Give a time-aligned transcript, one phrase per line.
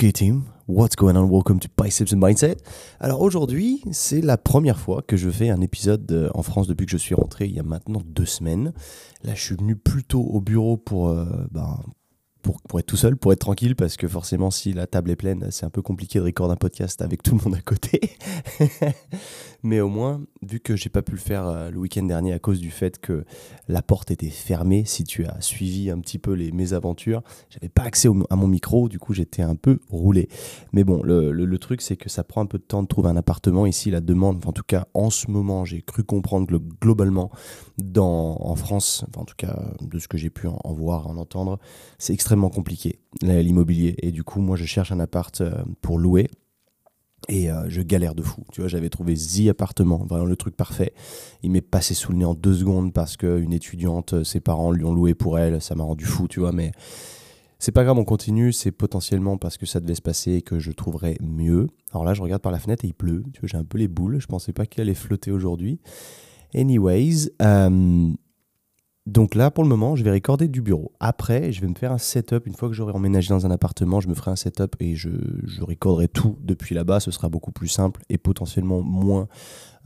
[0.00, 1.28] Ok team, what's going on?
[1.28, 2.58] Welcome to Biceps and Mindset.
[3.00, 6.86] Alors aujourd'hui, c'est la première fois que je fais un épisode euh, en France depuis
[6.86, 8.72] que je suis rentré il y a maintenant deux semaines.
[9.24, 11.80] Là, je suis venu plutôt au bureau pour, euh, ben,
[12.42, 15.16] pour, pour, être tout seul, pour être tranquille, parce que forcément, si la table est
[15.16, 18.00] pleine, c'est un peu compliqué de recorder un podcast avec tout le monde à côté.
[19.62, 22.38] Mais au moins, vu que j'ai pas pu le faire euh, le week-end dernier à
[22.38, 23.24] cause du fait que
[23.66, 27.82] la porte était fermée, si tu as suivi un petit peu les mésaventures, j'avais pas
[27.82, 30.28] accès à mon micro, du coup j'étais un peu roulé.
[30.72, 33.08] Mais bon, le, le, truc c'est que ça prend un peu de temps de trouver
[33.08, 33.66] un appartement.
[33.66, 36.46] Ici, la demande, en tout cas en ce moment, j'ai cru comprendre
[36.80, 37.30] globalement,
[37.78, 41.16] dans, en France, en tout cas de ce que j'ai pu en, en voir, en
[41.16, 41.58] entendre,
[41.98, 43.94] c'est extrêmement compliqué l'immobilier.
[44.02, 46.28] Et du coup, moi je cherche un appart euh, pour louer
[47.28, 48.44] et euh, je galère de fou.
[48.52, 50.92] Tu vois, j'avais trouvé The Appartement, vraiment le truc parfait.
[51.42, 54.70] Il m'est passé sous le nez en deux secondes parce qu'une étudiante, euh, ses parents
[54.70, 55.60] lui ont loué pour elle.
[55.60, 56.52] Ça m'a rendu fou, tu vois.
[56.52, 56.72] Mais
[57.58, 58.52] c'est pas grave, on continue.
[58.52, 61.66] C'est potentiellement parce que ça devait se passer que je trouverais mieux.
[61.92, 63.24] Alors là, je regarde par la fenêtre et il pleut.
[63.32, 64.20] Tu vois, j'ai un peu les boules.
[64.20, 65.80] Je pensais pas qu'il allait flotter aujourd'hui.
[66.54, 67.30] Anyways,
[69.08, 70.92] donc là, pour le moment, je vais recorder du bureau.
[71.00, 72.46] Après, je vais me faire un setup.
[72.46, 75.08] Une fois que j'aurai emménagé dans un appartement, je me ferai un setup et je,
[75.44, 77.00] je recorderai tout depuis là-bas.
[77.00, 79.26] Ce sera beaucoup plus simple et potentiellement moins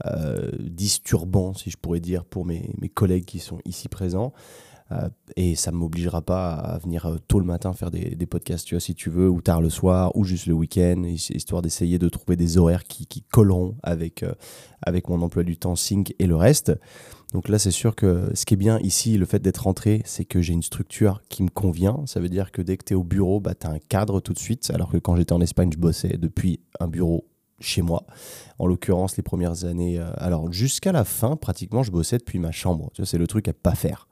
[0.05, 4.33] euh, disturbant, si je pourrais dire, pour mes, collègues qui sont ici présents.
[4.91, 5.07] Euh,
[5.37, 8.75] et ça ne m'obligera pas à venir euh, tôt le matin faire des, podcasts, tu
[8.75, 12.09] vois, si tu veux, ou tard le soir, ou juste le week-end, histoire d'essayer de
[12.09, 14.25] trouver des horaires qui, qui colleront avec,
[14.81, 16.73] avec mon emploi du temps sync et le reste.
[17.33, 20.23] Donc là, c'est sûr que ce qui est bien ici, le fait d'être rentré, c'est
[20.23, 22.03] que j'ai une structure qui me convient.
[22.05, 24.19] Ça veut dire que dès que tu es au bureau, bah, tu as un cadre
[24.19, 24.71] tout de suite.
[24.71, 27.25] Alors que quand j'étais en Espagne, je bossais depuis un bureau
[27.59, 28.05] chez moi.
[28.59, 32.51] En l'occurrence, les premières années, euh, alors jusqu'à la fin, pratiquement, je bossais depuis ma
[32.51, 32.91] chambre.
[33.03, 34.07] C'est le truc à pas faire.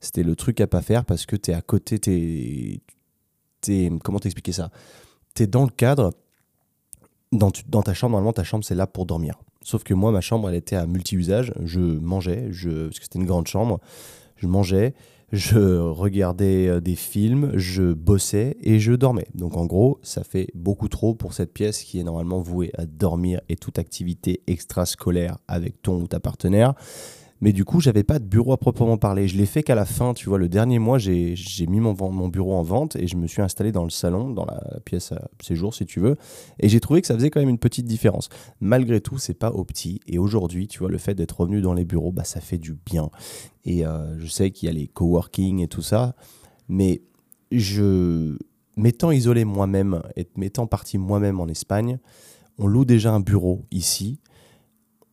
[0.00, 2.80] C'était le truc à pas faire parce que tu es à côté, tu
[3.68, 4.70] es, Comment t'expliquer ça?
[5.34, 6.12] Tu es dans le cadre.
[7.30, 9.38] Dans, dans ta chambre, normalement, ta chambre, c'est là pour dormir.
[9.62, 11.52] Sauf que moi, ma chambre, elle était à multi-usage.
[11.64, 13.80] Je mangeais, parce que c'était une grande chambre.
[14.36, 14.94] Je mangeais,
[15.32, 19.26] je regardais euh, des films, je bossais et je dormais.
[19.34, 22.86] Donc en gros, ça fait beaucoup trop pour cette pièce qui est normalement vouée à
[22.86, 26.74] dormir et toute activité extrascolaire avec ton ou ta partenaire.
[27.40, 29.28] Mais du coup, j'avais pas de bureau à proprement parler.
[29.28, 31.36] Je l'ai fait qu'à la fin, tu vois, le dernier mois, j'ai
[31.68, 34.44] mis mon, mon, bureau en vente et je me suis installé dans le salon, dans
[34.44, 36.16] la pièce à séjour, si tu veux.
[36.58, 38.28] Et j'ai trouvé que ça faisait quand même une petite différence.
[38.60, 39.64] Malgré tout, c'est pas au.
[40.06, 42.74] Et aujourd'hui, tu vois, le fait d'être revenu dans les bureaux, bah, ça fait du
[42.74, 43.10] bien.
[43.64, 46.16] Et euh, je sais qu'il y a les coworking et tout ça.
[46.68, 47.02] Mais
[47.52, 48.36] je,
[48.78, 51.98] m'étant isolé moi-même et m'étant parti moi-même en Espagne,
[52.58, 54.20] on loue déjà un bureau ici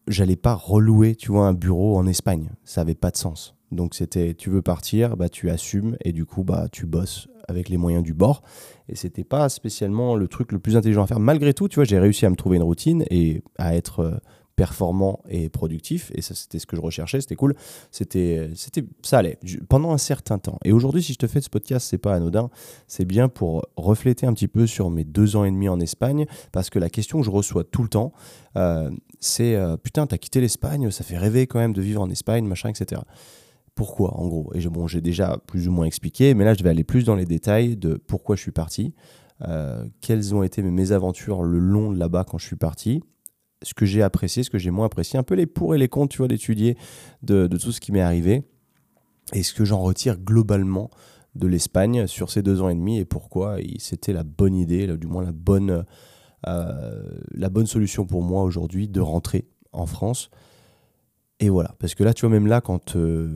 [0.08, 2.52] j'allais pas relouer, tu vois, un bureau en Espagne.
[2.64, 3.56] Ça avait pas de sens.
[3.72, 7.70] Donc c'était, tu veux partir, bah tu assumes et du coup bah tu bosses avec
[7.70, 8.42] les moyens du bord.
[8.90, 11.20] Et c'était pas spécialement le truc le plus intelligent à faire.
[11.20, 14.18] Malgré tout, tu vois, j'ai réussi à me trouver une routine et à être euh,
[14.56, 16.12] performant et productif.
[16.16, 17.22] Et ça, c'était ce que je recherchais.
[17.22, 17.56] C'était cool.
[17.92, 19.38] C'était, c'était, ça allait
[19.70, 20.58] pendant un certain temps.
[20.64, 22.50] Et aujourd'hui, si je te fais ce podcast, c'est pas anodin.
[22.88, 26.26] C'est bien pour refléter un petit peu sur mes deux ans et demi en Espagne,
[26.52, 28.14] parce que la question que je reçois tout le temps,
[28.56, 28.90] euh,
[29.20, 32.46] c'est euh, putain, t'as quitté l'Espagne, ça fait rêver quand même de vivre en Espagne,
[32.46, 33.02] machin, etc.
[33.74, 34.52] Pourquoi, en gros?
[34.54, 37.16] Et bon, j'ai déjà plus ou moins expliqué, mais là, je vais aller plus dans
[37.16, 38.94] les détails de pourquoi je suis parti.
[39.42, 43.04] Euh, quelles ont été mes mésaventures le long de là-bas quand je suis parti,
[43.66, 45.88] ce que j'ai apprécié, ce que j'ai moins apprécié, un peu les pour et les
[45.88, 46.78] contre, tu vois, d'étudier
[47.24, 48.44] de, tout ce qui m'est arrivé.
[49.34, 50.92] Et ce que j'en retire globalement
[51.34, 55.08] de l'Espagne sur ces deux ans et demi et pourquoi c'était la bonne idée, du
[55.08, 55.84] moins la bonne,
[56.48, 60.30] euh, la bonne solution pour moi aujourd'hui de rentrer en France
[61.42, 63.36] et voilà, parce que là, tu vois, même là, quand euh,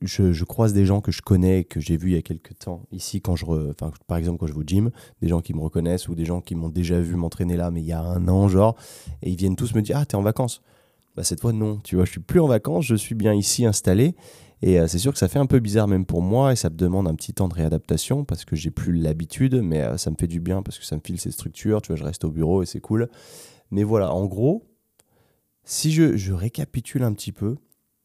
[0.00, 2.86] je, croise des gens que je connais, que j'ai vus il y a quelques temps,
[2.92, 3.44] ici, quand je,
[4.06, 6.40] par exemple, quand je vais au gym, des gens qui me reconnaissent ou des gens
[6.40, 8.76] qui m'ont déjà vu m'entraîner là, mais il y a un an, genre,
[9.22, 10.62] et ils viennent tous me dire Ah, t'es en vacances
[11.16, 13.66] Bah, cette fois, non, tu vois, je suis plus en vacances, je suis bien ici
[13.66, 14.14] installé.
[14.64, 16.70] Et euh, c'est sûr que ça fait un peu bizarre même pour moi et ça
[16.70, 20.12] me demande un petit temps de réadaptation parce que j'ai plus l'habitude, mais euh, ça
[20.12, 22.22] me fait du bien parce que ça me file ces structures, tu vois, je reste
[22.22, 23.08] au bureau et c'est cool.
[23.72, 24.62] Mais voilà, en gros,
[25.64, 27.56] si je, récapitule un petit peu,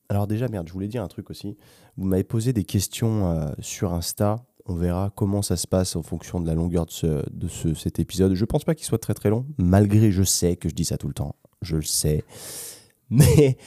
[0.09, 1.57] alors déjà, merde, je voulais dire un truc aussi.
[1.97, 4.45] Vous m'avez posé des questions euh, sur Insta.
[4.65, 8.33] On verra comment ça se passe en fonction de la longueur de, cet épisode.
[8.33, 10.97] Je pense pas qu'il soit très très long, malgré je sais que je dis ça
[10.97, 11.35] tout le temps.
[11.61, 12.23] Je le sais.
[13.09, 13.57] Mais,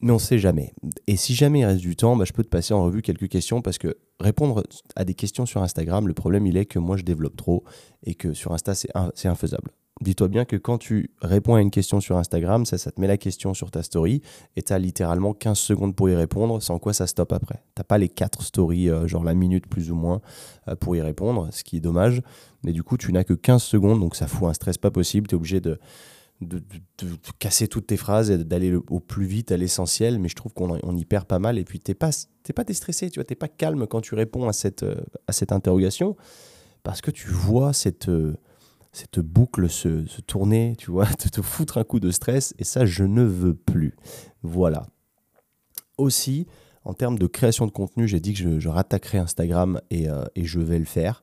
[0.00, 0.72] mais on sait jamais.
[1.06, 3.28] Et si jamais il reste du temps, bah, je peux te passer en revue quelques
[3.28, 4.62] questions parce que répondre
[4.96, 7.64] à des questions sur Instagram, le problème il est que moi je développe trop
[8.04, 9.70] et que sur Insta c'est infaisable.
[10.00, 13.16] Dis-toi bien que quand tu réponds à une question sur Instagram, ça, te met la
[13.16, 14.22] question sur ta story
[14.56, 17.62] et tu as littéralement 15 secondes pour y répondre, sans quoi ça stoppe après.
[17.76, 20.20] Tu pas les 4 stories, euh, genre la minute plus ou moins,
[20.68, 22.22] euh, pour y répondre, ce qui est dommage.
[22.64, 25.26] Mais du coup, tu n'as que 15 secondes, donc ça fout un stress pas possible.
[25.26, 25.78] Tu es obligé de,
[26.40, 26.62] de,
[27.38, 30.18] casser toutes tes phrases et d'aller au plus vite à l'essentiel.
[30.18, 31.58] Mais je trouve qu'on y perd pas mal.
[31.58, 32.10] Et puis, tu n'es pas,
[32.54, 36.16] pas déstressé, tu n'es pas calme quand tu réponds à cette, euh, à cette interrogation
[36.82, 38.08] parce que tu vois cette
[38.98, 43.04] cette boucle se, tourner, tu vois, te, foutre un coup de stress, et ça, je
[43.04, 43.94] ne veux plus.
[44.42, 44.86] Voilà.
[45.98, 46.46] Aussi,
[46.84, 50.44] en termes de création de contenu, j'ai dit que je, rattaquerai Instagram et, euh, et,
[50.44, 51.22] je vais le faire.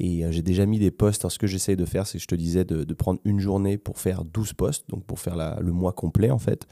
[0.00, 1.22] Et euh, j'ai déjà mis des posts.
[1.22, 3.78] Alors, ce que j'essaye de faire, c'est que je te disais de, prendre une journée
[3.78, 6.66] pour faire 12 posts, donc pour faire le mois complet en fait.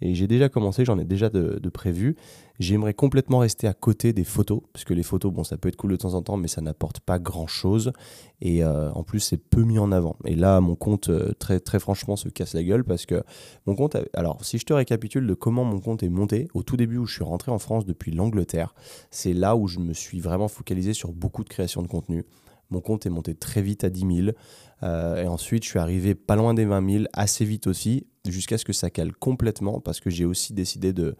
[0.00, 2.16] Et j'ai déjà commencé, j'en ai déjà de, prévu.
[2.58, 5.76] J'aimerais complètement rester à côté des photos, parce que les photos, bon, ça peut être
[5.76, 7.92] cool de temps en temps, mais ça n'apporte pas grand-chose.
[8.40, 10.16] Et euh, en plus, c'est peu mis en avant.
[10.24, 13.22] Et là, mon compte, euh, très, très franchement, se casse la gueule, parce que
[13.66, 13.96] mon compte...
[14.14, 17.06] Alors, si je te récapitule de comment mon compte est monté, au tout début où
[17.06, 18.74] je suis rentré en France depuis l'Angleterre,
[19.10, 22.24] c'est là où je me suis vraiment focalisé sur beaucoup de création de contenu.
[22.70, 24.36] Mon compte est monté très vite à 10 000.
[24.82, 28.58] Euh, et ensuite, je suis arrivé pas loin des 20 000, assez vite aussi, jusqu'à
[28.58, 31.16] ce que ça cale complètement, parce que j'ai aussi décidé de,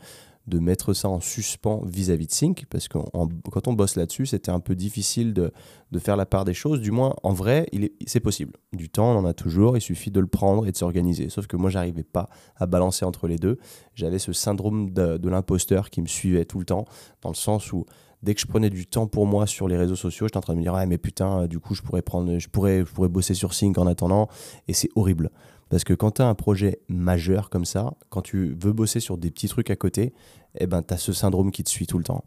[0.48, 2.98] de mettre ça en suspens vis-à-vis de Sync, parce que
[3.50, 5.52] quand on bosse là-dessus, c'était un peu difficile de,
[5.90, 6.80] de, faire la part des choses.
[6.80, 7.66] Du moins, en vrai,
[8.06, 8.54] c'est possible.
[8.72, 11.28] Du temps, on en a toujours, il suffit de le prendre et de s'organiser.
[11.28, 13.58] Sauf que moi, j'arrivais pas à balancer entre les deux.
[13.94, 16.84] J'avais ce syndrome de, de l'imposteur qui me suivait tout le temps,
[17.22, 17.84] dans le sens où
[18.22, 20.54] dès que je prenais du temps pour moi sur les réseaux sociaux, j'étais en train
[20.54, 23.08] de me dire, ah, mais putain, du coup, je pourrais, prendre, je pourrais, je pourrais
[23.08, 24.28] bosser sur Sync en attendant.
[24.66, 25.30] Et c'est horrible.
[25.68, 29.18] Parce que quand tu as un projet majeur comme ça, quand tu veux bosser sur
[29.18, 30.14] des petits trucs à côté,
[30.58, 32.24] eh ben, tu as ce syndrome qui te suit tout le temps.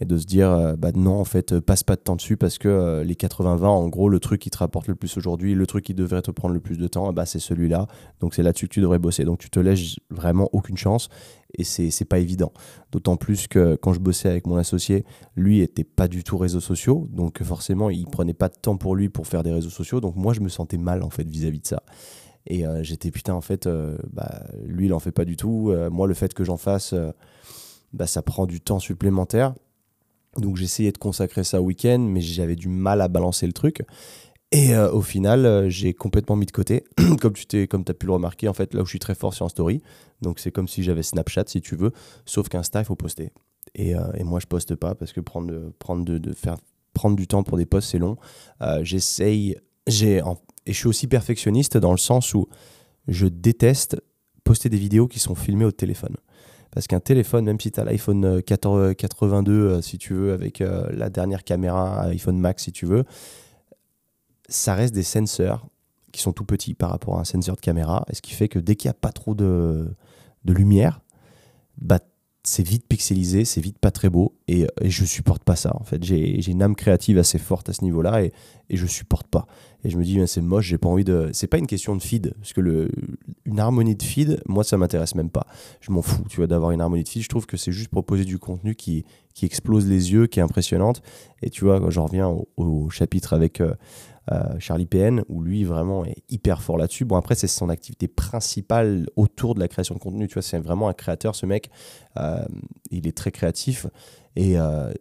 [0.00, 2.58] Et de se dire, euh, bah non, en fait, passe pas de temps dessus parce
[2.58, 5.66] que euh, les 80-20, en gros, le truc qui te rapporte le plus aujourd'hui, le
[5.66, 7.86] truc qui devrait te prendre le plus de temps, bah, c'est celui-là.
[8.18, 9.24] Donc c'est là-dessus que tu devrais bosser.
[9.24, 11.08] Donc tu te laisses vraiment aucune chance
[11.56, 12.52] et c'est pas évident.
[12.92, 15.04] D'autant plus que quand je bossais avec mon associé,
[15.36, 17.08] lui était pas du tout réseaux sociaux.
[17.12, 20.00] Donc forcément, il prenait pas de temps pour lui pour faire des réseaux sociaux.
[20.00, 21.82] Donc moi, je me sentais mal en fait vis-à-vis de ça.
[22.46, 23.68] Et euh, j'étais putain, en fait,
[24.12, 25.72] bah, lui, il en fait pas du tout.
[25.90, 26.94] moi, le fait que j'en fasse
[27.94, 29.54] bah, ça prend du temps supplémentaire.
[30.36, 33.82] Donc j'essayais de consacrer ça au week-end, mais j'avais du mal à balancer le truc.
[34.52, 36.84] Et euh, au final, euh, j'ai complètement mis de côté.
[37.20, 39.14] comme tu t'es, comme as pu le remarquer, en fait, là où je suis très
[39.14, 39.82] fort sur un story.
[40.22, 41.92] Donc c'est comme si j'avais Snapchat, si tu veux.
[42.24, 43.32] Sauf qu'Insta, il faut poster.
[43.74, 46.56] Et, euh, moi, je poste pas parce que prendre, prendre, de, de faire,
[46.92, 48.16] prendre du temps pour des posts, c'est long.
[48.82, 49.56] J'essaye.
[49.86, 50.22] J'ai,
[50.66, 52.48] et je suis aussi perfectionniste dans le sens où
[53.08, 54.00] je déteste
[54.44, 56.16] poster des vidéos qui sont filmées au téléphone.
[56.70, 60.58] Parce qu'un téléphone, même si tu as l'iPhone 82, euh, euh, si tu veux, avec
[60.60, 63.04] la dernière caméra, iPhone Max, si tu veux,
[64.48, 65.66] ça reste des senseurs
[66.12, 68.04] qui sont tout petits par rapport à un senseur de caméra.
[68.08, 69.94] Et ce qui fait que dès qu'il n'y a pas trop de,
[70.44, 71.00] de lumière,
[71.78, 71.98] bah,
[72.44, 75.84] c'est vite pixelisé, c'est vite pas très beau et, et je supporte pas ça en
[75.84, 76.04] fait.
[76.04, 78.32] J'ai une âme créative assez forte à ce niveau-là et,
[78.68, 79.46] et je supporte pas.
[79.84, 81.30] Et je me dis, c'est moche, j'ai pas envie de.
[81.32, 82.90] C'est pas une question de feed, parce que le,
[83.44, 85.46] une harmonie de feed, moi ça m'intéresse même pas.
[85.80, 87.22] Je m'en fous, tu vois, d'avoir une harmonie de feed.
[87.22, 89.04] Je trouve que c'est juste proposer du contenu qui,
[89.34, 91.02] qui explose les yeux, qui est impressionnante.
[91.42, 93.60] Et tu vois, quand j'en reviens au, chapitre avec.
[93.60, 93.74] Euh,
[94.58, 97.04] Charlie PN, où lui vraiment est hyper fort là-dessus.
[97.04, 100.28] Bon, après, c'est son activité principale autour de la création de contenu.
[100.28, 101.70] Tu vois, c'est vraiment un créateur, ce mec.
[102.16, 102.44] Euh,
[102.90, 103.86] il est très créatif
[104.36, 104.92] et euh,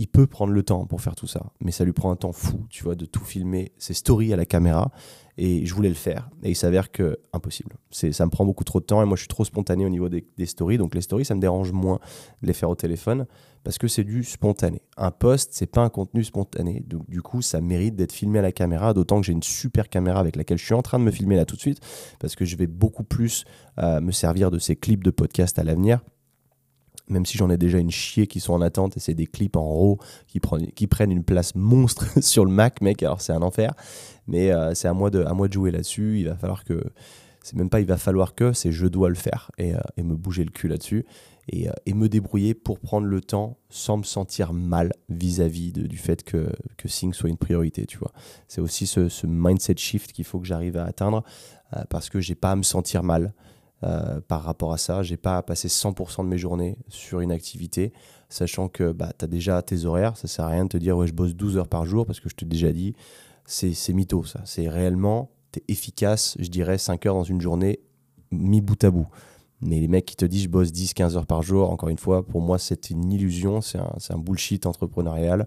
[0.00, 2.32] il peut prendre le temps pour faire tout ça, mais ça lui prend un temps
[2.32, 4.92] fou, tu vois, de tout filmer, ses stories à la caméra.
[5.36, 7.76] Et je voulais le faire, et il s'avère que impossible.
[7.90, 9.90] C'est, ça me prend beaucoup trop de temps, et moi je suis trop spontané au
[9.90, 11.98] niveau des, stories, donc les stories ça me dérange moins
[12.40, 13.26] de les faire au téléphone
[13.62, 14.80] parce que c'est du spontané.
[14.96, 18.42] Un post, c'est pas un contenu spontané, donc du coup ça mérite d'être filmé à
[18.42, 18.94] la caméra.
[18.94, 21.36] D'autant que j'ai une super caméra avec laquelle je suis en train de me filmer
[21.36, 21.80] là tout de suite,
[22.18, 23.44] parce que je vais beaucoup plus
[23.78, 26.00] euh, me servir de ces clips de podcast à l'avenir
[27.10, 29.56] même si j'en ai déjà une chier qui sont en attente et c'est des clips
[29.56, 30.40] en RAW qui,
[30.86, 33.74] prennent, une place monstre sur le Mac, mec, alors c'est un enfer.
[34.26, 36.20] Mais euh, c'est à, moi de, à moi jouer là-dessus.
[36.20, 36.82] Il va falloir que.
[37.42, 40.14] C'est même pas il va falloir que, c'est je dois le faire et, euh, me
[40.14, 41.06] bouger le cul là-dessus
[41.48, 45.96] et, euh, et, me débrouiller pour prendre le temps sans me sentir mal vis-à-vis du
[45.96, 48.12] fait que, que soit une priorité, tu vois.
[48.46, 51.24] C'est aussi ce, ce, mindset shift qu'il faut que j'arrive à atteindre
[51.88, 53.32] parce que j'ai pas à me sentir mal.
[53.82, 55.02] Euh, par rapport à ça.
[55.02, 57.94] J'ai pas à passer 100% de mes journées sur une activité,
[58.28, 60.18] sachant que bah, tu as déjà tes horaires.
[60.18, 62.20] Ça sert à rien de te dire ouais, je bosse 12 heures par jour parce
[62.20, 62.94] que je t'ai déjà dit,
[63.46, 64.42] c'est mytho ça.
[64.44, 67.80] C'est réellement, tu es efficace, je dirais 5 heures dans une journée,
[68.30, 69.08] mis bout à bout.
[69.62, 72.26] Mais les mecs qui te disent je bosse 10-15 heures par jour, encore une fois,
[72.26, 75.46] pour moi c'est une illusion, c'est un, un, bullshit entrepreneurial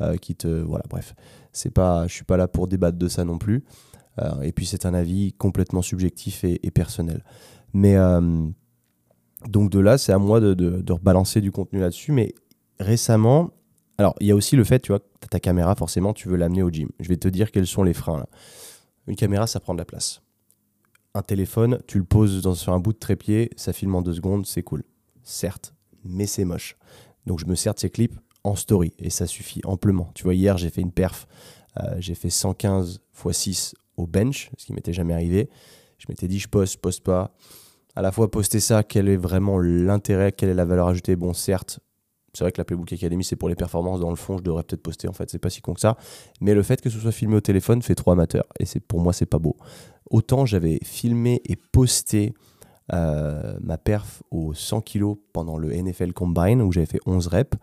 [0.00, 0.46] euh, qui te.
[0.46, 1.16] Voilà, bref.
[1.52, 3.64] C'est pas, je suis pas là pour débattre de ça non plus.
[4.42, 7.24] et puis c'est un avis complètement subjectif et, personnel.
[7.72, 7.96] Mais
[9.48, 12.12] donc de là, c'est à moi de, rebalancer du contenu là-dessus.
[12.12, 12.34] Mais
[12.78, 13.50] récemment,
[13.98, 16.36] alors il y a aussi le fait, tu vois, as ta caméra, forcément, tu veux
[16.36, 16.88] l'amener au gym.
[17.00, 18.26] Je vais te dire quels sont les freins là.
[19.06, 20.22] Une caméra, ça prend de la place.
[21.14, 24.46] Un téléphone, tu le poses sur un bout de trépied, ça filme en deux secondes,
[24.46, 24.84] c'est cool.
[25.22, 25.74] Certes,
[26.04, 26.76] mais c'est moche.
[27.26, 30.10] Donc je me sers de ces clips en story et ça suffit amplement.
[30.14, 31.26] Tu vois, hier j'ai fait une perf,
[31.78, 35.50] euh, j'ai fait 115 x 6 au bench, ce qui m'était jamais arrivé.
[36.02, 37.32] Je m'étais dit je poste, poste pas.
[37.94, 41.14] À la fois poster ça, quel est vraiment l'intérêt, quelle est la valeur ajoutée?
[41.14, 41.78] Bon, certes,
[42.34, 44.00] c'est vrai que la Playbook Academy c'est pour les performances.
[44.00, 45.08] Dans le fond, je devrais peut-être poster.
[45.08, 45.96] En fait, c'est pas si con que ça.
[46.40, 49.00] Mais le fait que ce soit filmé au téléphone fait trop amateur et c'est pour
[49.00, 49.56] moi c'est pas beau.
[50.10, 52.34] Autant j'avais filmé et posté
[52.92, 57.56] euh, ma perf aux 100 kg pendant le NFL Combine où j'avais fait 11 reps.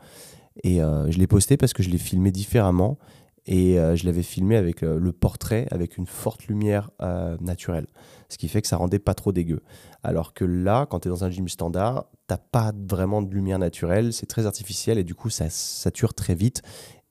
[0.63, 2.97] Et euh, je l'ai posté parce que je l'ai filmé différemment.
[3.45, 6.91] Et euh, je l'avais filmé avec le portrait, avec une forte lumière
[7.39, 7.87] naturelle.
[8.29, 9.61] Ce qui fait que ça rendait pas trop dégueu.
[10.03, 13.59] Alors que là, quand tu es dans un gym standard, t'as pas vraiment de lumière
[13.59, 16.61] naturelle, c'est très artificiel et du coup ça sature très vite.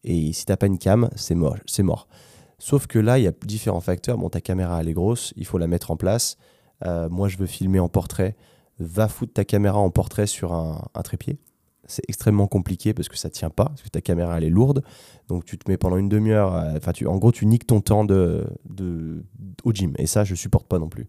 [0.04, 2.06] Et si t'as pas une cam, c'est mort, c'est mort.
[2.58, 4.18] Sauf que là, il y a différents facteurs.
[4.18, 6.36] Bon, ta caméra elle est grosse, il faut la mettre en place.
[6.84, 8.36] Euh, moi, je veux filmer en portrait.
[8.78, 11.38] Va foutre ta caméra en portrait sur un, trépied.
[11.88, 14.84] C'est extrêmement compliqué parce que ça tient pas, parce que ta caméra elle est lourde.
[15.26, 17.80] Donc tu te mets pendant une demi-heure, euh, enfin tu, en gros tu niques ton
[17.80, 19.24] temps de, de,
[19.64, 19.94] au gym.
[19.98, 21.06] Et ça, je supporte pas non plus.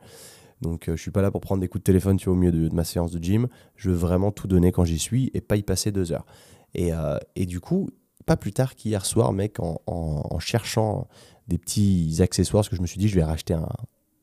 [0.61, 2.37] Donc euh, je suis pas là pour prendre des coups de téléphone tu vois, au
[2.37, 3.47] milieu de, ma séance de gym.
[3.75, 6.25] Je veux vraiment tout donner quand j'y suis et pas y passer deux heures.
[6.75, 6.91] Et,
[7.35, 7.89] et du coup,
[8.27, 11.07] pas plus tard qu'hier soir, mec, en, cherchant
[11.47, 13.67] des petits accessoires, parce que je me suis dit, je vais racheter un,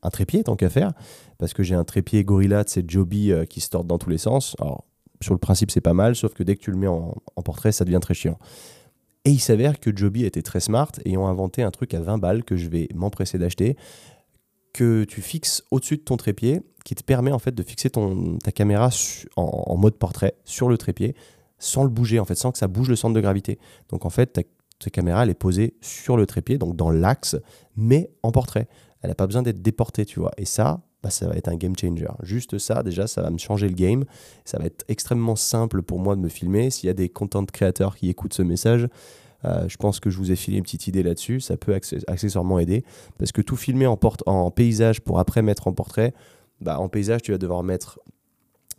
[0.03, 0.93] un trépied tant qu'à faire,
[1.37, 4.09] parce que j'ai un trépied Gorilla de cette Joby euh, qui se tord dans tous
[4.09, 4.55] les sens.
[4.59, 4.85] Alors,
[5.21, 7.71] sur le principe, c'est pas mal, sauf que dès que tu le mets en, portrait,
[7.71, 8.37] ça devient très chiant.
[9.25, 12.17] Et il s'avère que Joby était très smart et ont inventé un truc à 20
[12.17, 13.75] balles que je vais m'empresser d'acheter,
[14.73, 18.37] que tu fixes au-dessus de ton trépied, qui te permet en fait de fixer ton,
[18.37, 18.89] ta caméra
[19.35, 21.15] en, mode portrait sur le trépied,
[21.57, 23.59] sans le bouger en fait, sans que ça bouge le centre de gravité.
[23.89, 24.43] Donc en fait, ta,
[24.79, 27.35] ta caméra elle est posée sur le trépied, donc dans l'axe,
[27.75, 28.67] mais en portrait.
[29.01, 30.31] Elle n'a pas besoin d'être déportée, tu vois.
[30.37, 32.15] Et ça, bah, ça va être un game changer.
[32.23, 34.05] Juste ça, déjà, ça va me changer le game.
[34.45, 36.69] Ça va être extrêmement simple pour moi de me filmer.
[36.69, 38.87] S'il y a des content créateurs qui écoutent ce message,
[39.45, 41.39] euh, je pense que je vous ai filé une petite idée là-dessus.
[41.39, 41.73] Ça peut
[42.07, 42.83] accessoirement aider.
[43.19, 46.13] Parce que tout filmer en, en paysage pour après mettre en portrait,
[46.61, 47.99] bah, en paysage, tu vas devoir mettre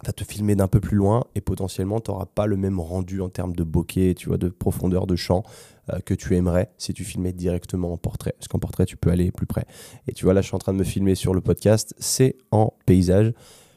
[0.05, 3.21] va te filmer d'un peu plus loin et potentiellement tu n'auras pas le même rendu
[3.21, 5.43] en termes de bokeh, tu vois, de profondeur de champ
[5.91, 8.35] euh, que tu aimerais si tu filmais directement en portrait.
[8.39, 9.65] Parce qu'en portrait, tu peux aller plus près.
[10.07, 12.37] Et tu vois, là, je suis en train de me filmer sur le podcast, c'est
[12.51, 13.33] en paysage.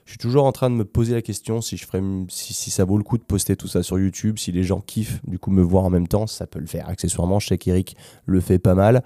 [0.06, 2.70] Je suis toujours en train de me poser la question si, je ferais, si, si,
[2.70, 5.40] ça vaut le coup de poster tout ça sur YouTube, si les gens kiffent du
[5.40, 7.40] coup me voir en même temps, ça peut le faire accessoirement.
[7.40, 9.04] Je sais qu'Eric le fait pas mal.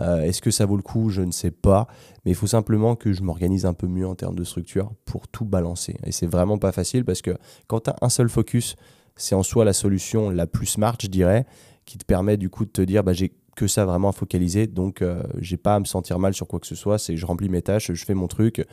[0.00, 1.10] Euh, est-ce que ça vaut le coup?
[1.10, 1.86] Je ne sais pas.
[2.24, 5.28] Mais il faut simplement que je m'organise un peu mieux en termes de structure pour
[5.28, 5.96] tout balancer.
[6.04, 7.36] Et c'est vraiment pas facile parce que
[7.66, 8.76] quand tu as un seul focus,
[9.16, 11.46] c'est en soi la solution la plus smart, je dirais,
[11.84, 14.66] qui te permet du coup de te dire bah, j'ai que ça vraiment à focaliser.
[14.66, 16.98] Donc euh, j'ai pas à me sentir mal sur quoi que ce soit.
[16.98, 18.66] C'est je remplis mes tâches, je fais mon truc.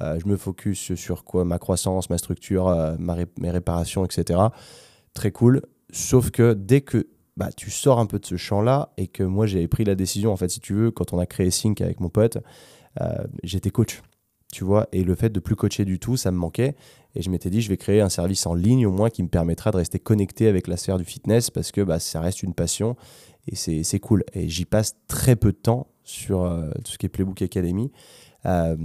[0.00, 1.44] Euh, je me focus sur quoi?
[1.44, 4.40] Ma croissance, ma structure, mes réparations, etc.
[5.12, 5.62] Très cool.
[5.92, 9.46] Sauf que dès que bah, tu sors un peu de ce champ-là et que moi
[9.46, 12.00] j'avais pris la décision, en fait, si tu veux, quand on a créé Sync avec
[12.00, 12.38] mon pote,
[13.00, 14.02] euh, j'étais coach,
[14.52, 16.76] tu vois, et le fait de plus coacher du tout, ça me manquait.
[17.16, 19.28] Et je m'étais dit, je vais créer un service en ligne au moins qui me
[19.28, 22.54] permettra de rester connecté avec la sphère du fitness parce que bah, ça reste une
[22.54, 22.96] passion
[23.46, 24.24] et c'est cool.
[24.32, 27.92] Et j'y passe très peu de temps sur euh, tout ce qui est Playbook Academy.
[28.46, 28.76] Euh,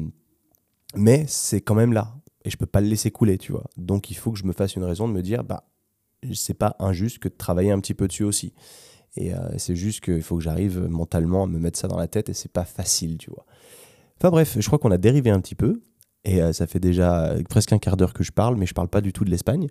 [0.95, 2.15] mais c'est quand même là.
[2.45, 3.65] Et je peux pas le laisser couler, tu vois.
[3.77, 5.65] Donc il faut que je me fasse une raison de me dire, bah,
[6.33, 8.53] c'est pas injuste que de travailler un petit peu dessus aussi.
[9.15, 12.07] Et euh, c'est juste qu'il faut que j'arrive mentalement à me mettre ça dans la
[12.07, 13.45] tête et c'est pas facile, tu vois.
[14.17, 15.81] Enfin bref, je crois qu'on a dérivé un petit peu
[16.25, 18.89] et euh, ça fait déjà presque un quart d'heure que je parle, mais je parle
[18.89, 19.67] pas du tout de l'Espagne.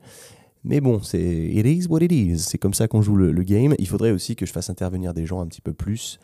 [0.65, 2.39] Mais bon, c'est it what it.
[2.39, 3.75] C'est comme ça qu'on joue le, game.
[3.79, 6.19] Il faudrait aussi que je fasse intervenir des gens un petit peu plus.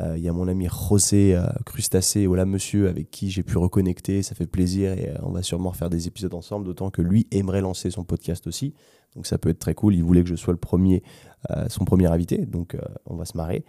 [0.00, 4.22] Euh, il y a mon ami José Crustacé, voilà monsieur, avec qui j'ai pu reconnecter.
[4.22, 7.60] Ça fait plaisir et on va sûrement faire des épisodes ensemble, d'autant que lui aimerait
[7.60, 8.74] lancer son podcast aussi.
[9.14, 9.94] Donc ça peut être très cool.
[9.94, 11.02] Il voulait que je sois le premier,
[11.50, 13.64] euh, son premier invité, donc euh, on va se marrer.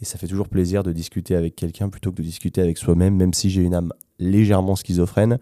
[0.00, 3.16] Et ça fait toujours plaisir de discuter avec quelqu'un plutôt que de discuter avec soi-même,
[3.16, 5.38] même si j'ai une âme légèrement schizophrène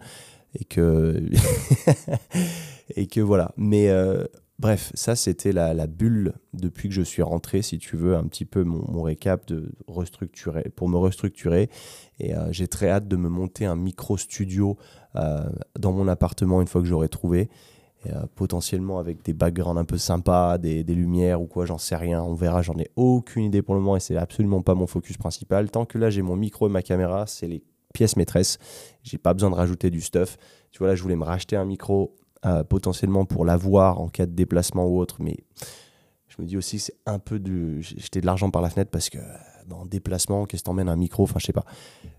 [0.55, 1.23] et que
[2.95, 3.53] et que voilà.
[3.55, 4.25] Mais euh,
[4.59, 8.45] bref, ça c'était la, bulle depuis que je suis rentré, si tu veux, un petit
[8.45, 11.69] peu mon, récap de restructurer pour me restructurer.
[12.19, 14.77] Et j'ai très hâte de me monter un micro studio
[15.15, 17.49] dans mon appartement une fois que j'aurai trouvé.
[18.05, 22.23] Euh, potentiellement avec des backgrounds un peu sympas, des, lumières ou quoi, j'en sais rien.
[22.23, 25.17] On verra, j'en ai aucune idée pour le moment et c'est absolument pas mon focus
[25.17, 25.69] principal.
[25.69, 27.61] Tant que là j'ai mon micro et ma caméra, c'est les
[27.93, 28.57] pièce maîtresse.
[29.03, 30.37] J'ai pas besoin de rajouter du stuff.
[30.71, 32.15] Tu vois, là, je voulais me racheter un micro
[32.45, 35.35] euh, potentiellement pour l'avoir en cas de déplacement ou autre, mais
[36.29, 39.09] je me dis aussi c'est un peu de jeter de l'argent par la fenêtre parce
[39.09, 39.19] que
[39.71, 41.23] en déplacement, qu'est-ce que t'emmènes un micro?
[41.23, 41.65] Enfin, je sais pas.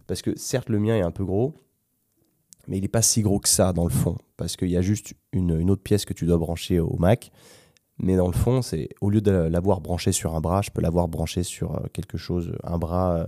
[0.06, 1.54] Parce que certes, le mien est un peu gros,
[2.69, 4.83] mais il n'est pas si gros que ça dans le fond, parce qu'il y a
[4.83, 7.31] juste une, autre pièce que tu dois brancher au Mac.
[8.02, 10.81] Mais dans le fond, c'est au lieu de l'avoir branché sur un bras, je peux
[10.81, 13.26] l'avoir branché sur euh, quelque chose, un bras, euh,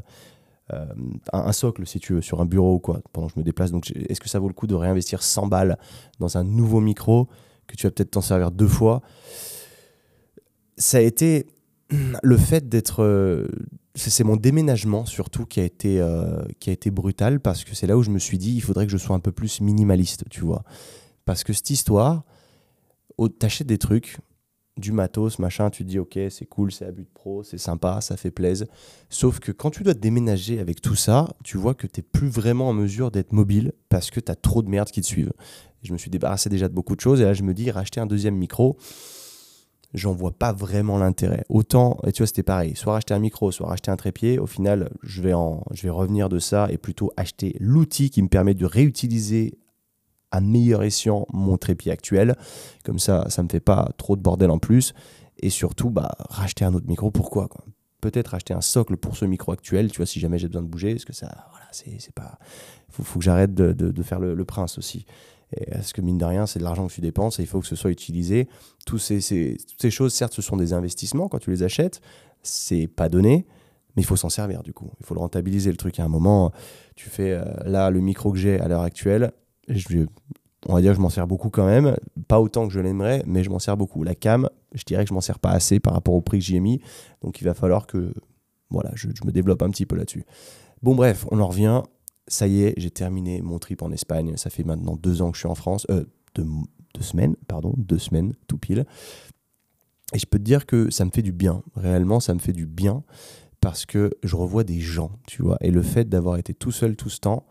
[0.73, 0.87] euh,
[1.33, 3.71] un, socle si tu veux, sur un bureau ou quoi, pendant que je me déplace.
[3.71, 5.77] Donc est-ce que ça vaut le coup de réinvestir 100 balles
[6.21, 7.29] dans un nouveau micro
[7.67, 9.03] que tu vas peut-être t'en servir deux fois?
[10.79, 11.47] Ça a été
[12.23, 13.47] le fait d'être
[13.95, 16.03] c'est mon déménagement surtout qui a été
[16.61, 18.87] qui a été brutal parce que c'est là où je me suis dit il faudrait
[18.87, 20.65] que je sois un peu plus minimaliste tu vois
[21.25, 22.25] parce que cette histoire
[23.29, 24.19] t'achètes des trucs
[24.79, 28.01] du matos, machin, tu te dis ok, c'est cool, c'est à but pro, c'est sympa,
[28.01, 28.67] ça fait plaisir.
[29.11, 32.29] Sauf que quand tu dois déménager avec tout ça, tu vois que tu n'es plus
[32.29, 35.33] vraiment en mesure d'être mobile parce que tu as trop de merde qui te suivent.
[35.83, 38.01] je me suis débarrassé déjà de beaucoup de choses et là je me dis racheter
[38.01, 38.79] un deuxième micro,
[39.95, 41.45] j'en vois pas vraiment l'intérêt.
[41.49, 44.47] Autant, et tu vois, c'était pareil, soit racheter un micro, soit racheter un trépied, au
[44.47, 48.29] final, je vais, en, je vais revenir de ça et plutôt acheter l'outil qui me
[48.29, 49.59] permet de réutiliser
[50.31, 52.37] à meilleur escient mon trépied actuel.
[52.85, 54.95] Comme ça, ça me fait pas trop de bordel en plus.
[55.39, 57.49] Et surtout, bah, racheter un autre micro, pourquoi
[58.01, 60.69] Peut-être acheter un socle pour ce micro actuel, tu vois, si jamais j'ai besoin de
[60.69, 62.39] bouger, parce que ça, voilà, c'est pas.
[62.89, 65.07] Faut, faut que j'arrête de, de, faire le, prince aussi.
[65.71, 67.67] Parce que mine de rien, c'est de l'argent que tu dépenses et il faut que
[67.67, 68.49] ce soit utilisé.
[68.87, 72.01] Toutes ces choses, certes, ce sont des investissements quand tu les achètes,
[72.43, 73.47] c'est pas donné,
[73.97, 74.91] mais il faut s'en servir du coup.
[75.01, 76.01] Il faut le rentabiliser le truc.
[76.01, 76.53] À un moment,
[76.97, 79.33] tu fais euh, là le micro que j'ai à l'heure actuelle,
[79.69, 80.07] je,
[80.67, 81.97] on va dire que je m'en sers beaucoup quand même.
[82.29, 84.05] Pas autant que je l'aimerais, mais je m'en sers beaucoup.
[84.05, 86.45] La cam, je dirais que je m'en sers pas assez par rapport au prix que
[86.45, 86.81] j'y ai mis.
[87.23, 88.15] Donc il va falloir que
[88.71, 90.25] voilà, je, me développe un petit peu là-dessus.
[90.83, 91.83] Bon, bref, on en revient.
[92.29, 94.37] Ça y est, j'ai terminé mon trip en Espagne.
[94.37, 95.87] Ça fait maintenant deux ans que je suis en France.
[95.91, 96.47] Euh, deux,
[97.01, 98.87] semaines, pardon, deux semaines, tout pile.
[100.15, 101.63] Et je peux te dire que ça me fait du bien.
[101.75, 103.03] Réellement, ça me fait du bien
[103.61, 105.57] parce que je revois des gens, tu vois.
[105.61, 107.47] Et le fait d'avoir été tout seul tout ce temps,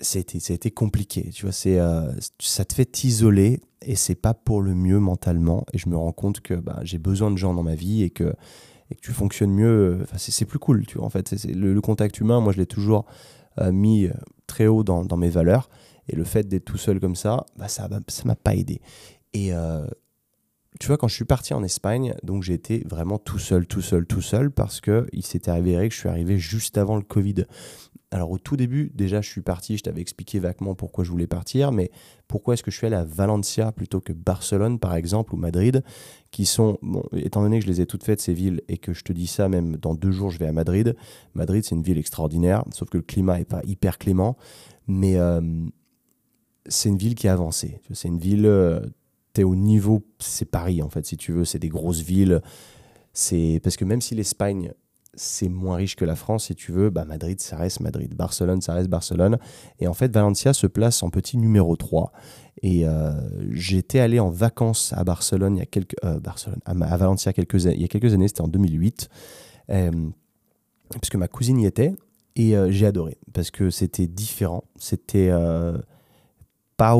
[0.00, 0.18] a
[0.52, 1.30] été compliqué.
[1.30, 5.64] Tu vois, c'est, euh, ça te fait t'isoler et c'est pas pour le mieux mentalement.
[5.72, 8.10] Et je me rends compte que bah, j'ai besoin de gens dans ma vie et
[8.10, 8.34] que,
[8.90, 9.98] et que tu fonctionnes mieux.
[10.02, 11.06] Enfin, c'est, plus cool, tu vois.
[11.06, 13.04] En fait, le, contact humain, moi, je l'ai toujours
[13.58, 14.12] euh, mis euh,
[14.46, 15.68] très haut dans, mes valeurs.
[16.08, 18.80] Et le fait d'être tout seul comme ça, bah, ça ça m'a pas aidé.
[19.34, 19.52] Et
[20.80, 24.06] tu vois, quand je suis parti en Espagne, donc j'ai vraiment tout seul, tout seul,
[24.06, 27.46] tout seul, parce que il s'était avéré que je suis arrivé juste avant le Covid.
[28.10, 31.26] Alors au tout début, déjà je suis parti, je t'avais expliqué vaguement pourquoi je voulais
[31.26, 31.90] partir, mais
[32.26, 35.82] pourquoi est-ce que je suis allé à Valencia plutôt que Barcelone par exemple ou Madrid,
[36.30, 38.94] qui sont, bon, étant donné que je les ai toutes faites ces villes et que
[38.94, 40.96] je te dis ça même dans deux jours je vais à Madrid,
[41.34, 44.38] Madrid c'est une ville extraordinaire, sauf que le climat est pas hyper clément,
[44.86, 45.42] mais euh,
[46.66, 47.80] c'est une ville qui a avancé.
[47.92, 48.46] C'est une ville,
[49.38, 52.40] euh, au niveau, c'est Paris en fait si tu veux, c'est des grosses villes,
[53.12, 54.72] c'est parce que même si l'Espagne
[55.18, 56.90] c'est moins riche que la France, si tu veux.
[56.90, 58.14] Bah, Madrid, ça reste Madrid.
[58.14, 59.38] Barcelone, ça reste Barcelone.
[59.80, 62.12] Et en fait, Valencia se place en petit numéro 3.
[62.62, 63.12] Et euh,
[63.52, 67.40] j'étais allé en vacances à Barcelone il y a quelques euh, Barcelone à, Valencia il
[67.80, 69.08] y a quelques années, c'était en 2008,
[69.70, 69.92] euh,
[70.90, 71.94] parce que ma cousine y était
[72.34, 75.32] et j'ai adoré parce que c'était différent, c'était
[76.76, 76.96] pas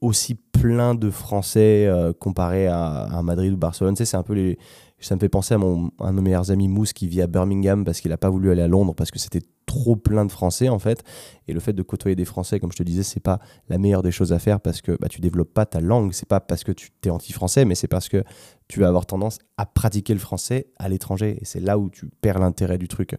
[0.00, 3.96] aussi plein de Français comparé à, Madrid ou Barcelone.
[3.96, 4.56] C'est un peu
[4.98, 7.26] ça me fait penser à, mon, un de mes meilleurs amis, Mousse, qui vit à
[7.26, 10.32] Birmingham parce qu'il n'a pas voulu aller à Londres parce que c'était trop plein de
[10.32, 11.04] Français en fait.
[11.48, 14.02] Et le fait de côtoyer des Français, comme je te disais, c'est pas la meilleure
[14.02, 16.12] des choses à faire parce que bah, tu développes pas ta langue.
[16.12, 18.24] C'est pas parce que tu es anti-français, mais c'est parce que
[18.68, 21.38] tu vas avoir tendance à pratiquer le français à l'étranger.
[21.40, 23.16] Et c'est là où tu perds l'intérêt du truc.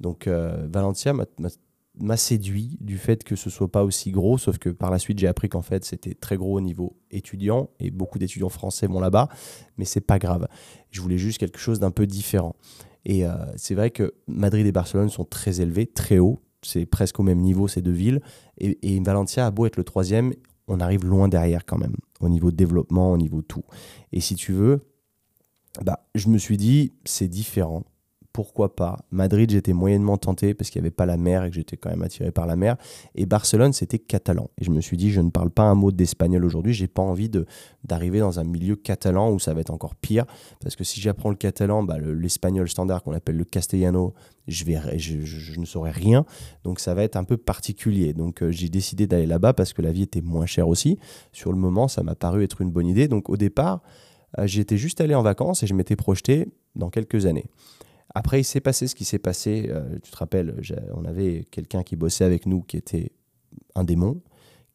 [0.00, 1.26] Donc euh, Valencia m'a
[2.00, 5.18] m'a séduit du fait que ce soit pas aussi gros, sauf que par la suite
[5.18, 9.00] j'ai appris qu'en fait c'était très gros au niveau étudiant et beaucoup d'étudiants français vont
[9.00, 9.28] là-bas,
[9.76, 10.48] mais c'est pas grave.
[10.90, 12.56] Je voulais juste quelque chose d'un peu différent.
[13.04, 17.18] Et euh, c'est vrai que Madrid et Barcelone sont très élevés, très hauts, c'est presque
[17.20, 18.20] au même niveau ces deux villes,
[18.58, 20.32] et, et Valencia a beau être le troisième,
[20.68, 23.64] on arrive loin derrière quand même, au niveau développement, au niveau tout.
[24.12, 24.80] Et si tu veux,
[25.82, 27.84] bah, je me suis dit, c'est différent
[28.32, 28.98] pourquoi pas.
[29.10, 31.90] Madrid, j'étais moyennement tenté parce qu'il n'y avait pas la mer et que j'étais quand
[31.90, 32.76] même attiré par la mer.
[33.14, 34.50] Et Barcelone, c'était catalan.
[34.58, 37.02] Et je me suis dit, je ne parle pas un mot d'espagnol aujourd'hui, j'ai pas
[37.02, 37.30] envie
[37.84, 40.26] d'arriver dans un milieu catalan où ça va être encore pire.
[40.60, 44.14] Parce que si j'apprends le catalan, bah, l'espagnol standard qu'on appelle le castellano,
[44.46, 44.64] je,
[44.96, 46.24] je, ne saurais rien.
[46.64, 48.12] Donc ça va être un peu particulier.
[48.12, 50.98] Donc euh, j'ai décidé d'aller là-bas parce que la vie était moins chère aussi.
[51.32, 53.08] Sur le moment, ça m'a paru être une bonne idée.
[53.08, 53.82] Donc au départ,
[54.38, 57.46] euh, j'étais juste allé en vacances et je m'étais projeté dans quelques années.
[58.14, 59.68] Après, il s'est passé ce qui s'est passé.
[59.70, 60.60] Euh, tu te rappelles,
[60.94, 63.12] on avait quelqu'un qui bossait avec nous qui était
[63.74, 64.20] un démon,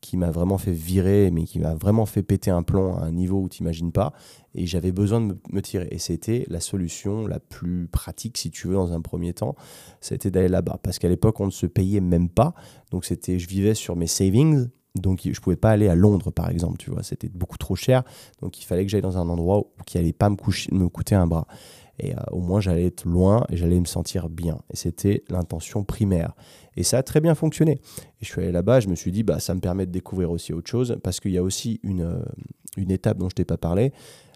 [0.01, 3.11] qui m'a vraiment fait virer, mais qui m'a vraiment fait péter un plomb à un
[3.11, 4.13] niveau où tu n'imagines pas.
[4.53, 5.87] Et j'avais besoin de me, tirer.
[5.91, 9.55] Et c'était la solution la plus pratique, si tu veux, dans un premier temps.
[9.99, 10.79] C'était d'aller là-bas.
[10.81, 12.53] Parce qu'à l'époque, on ne se payait même pas.
[12.91, 14.67] Donc, c'était, je vivais sur mes savings.
[14.95, 16.77] Donc, je ne pouvais pas aller à Londres, par exemple.
[16.77, 18.03] Tu vois, c'était beaucoup trop cher.
[18.41, 21.47] Donc, il fallait que j'aille dans un endroit qui n'allait pas me coûter un bras.
[21.99, 24.59] Et euh, au moins, j'allais être loin et j'allais me sentir bien.
[24.71, 26.33] Et c'était l'intention primaire.
[26.75, 27.73] Et ça a très bien fonctionné.
[27.73, 30.31] Et je suis allé là-bas, je me suis dit, bah, ça me permet de découvrir
[30.31, 32.19] aussi autre chose, parce qu'il y a aussi une, euh,
[32.77, 33.93] une étape dont je t'ai pas parlé,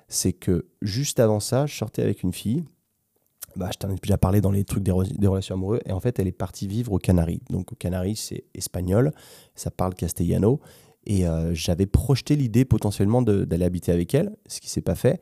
[0.07, 2.63] c'est que juste avant ça, je sortais avec une fille,
[3.55, 6.19] bah, je t'en ai déjà parlé dans les trucs des, relations amoureuses, et en fait,
[6.19, 7.41] elle est partie vivre aux Canaries.
[7.49, 9.11] Donc, aux Canaries, c'est espagnol,
[9.55, 10.59] ça parle castellano,
[11.05, 15.19] et euh, j'avais projeté l'idée potentiellement d'aller habiter avec elle, ce qui s'est pas fait.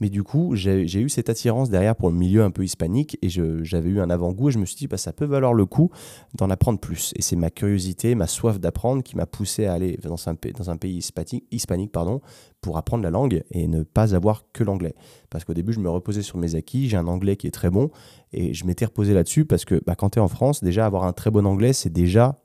[0.00, 3.28] Mais du coup, j'ai eu cette attirance derrière pour le milieu un peu hispanique et
[3.28, 5.90] j'avais eu un avant-goût et je me suis dit, bah, ça peut valoir le coup
[6.34, 7.12] d'en apprendre plus.
[7.16, 10.96] Et c'est ma curiosité, ma soif d'apprendre qui m'a poussé à aller dans un, pays
[10.96, 12.22] hispanique, hispanique pardon,
[12.62, 14.94] pour apprendre la langue et ne pas avoir que l'anglais.
[15.28, 17.70] Parce qu'au début, je me reposais sur mes acquis, j'ai un anglais qui est très
[17.70, 17.90] bon
[18.32, 21.04] et je m'étais reposé là-dessus parce que bah, quand tu es en France, déjà avoir
[21.04, 22.36] un très bon anglais, c'est déjà.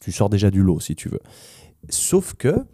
[0.00, 1.20] Tu sors déjà du lot si tu veux.
[1.90, 2.64] Sauf que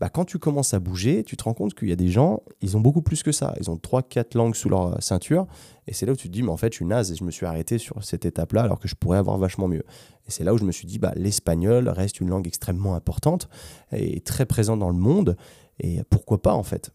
[0.00, 2.42] bah, quand tu commences à bouger, tu te rends compte qu'il y a des gens,
[2.60, 3.54] ils ont beaucoup plus que ça.
[3.60, 5.46] Ils ont 3-4 langues sous leur ceinture.
[5.86, 7.24] Et c'est là où tu te dis, mais en fait, je suis naze et je
[7.24, 9.84] me suis arrêté sur cette étape-là alors que je pourrais avoir vachement mieux.
[10.26, 13.48] Et c'est là où je me suis dit, bah, l'espagnol reste une langue extrêmement importante
[13.92, 15.36] et très présente dans le monde.
[15.80, 16.90] Et pourquoi pas, en fait?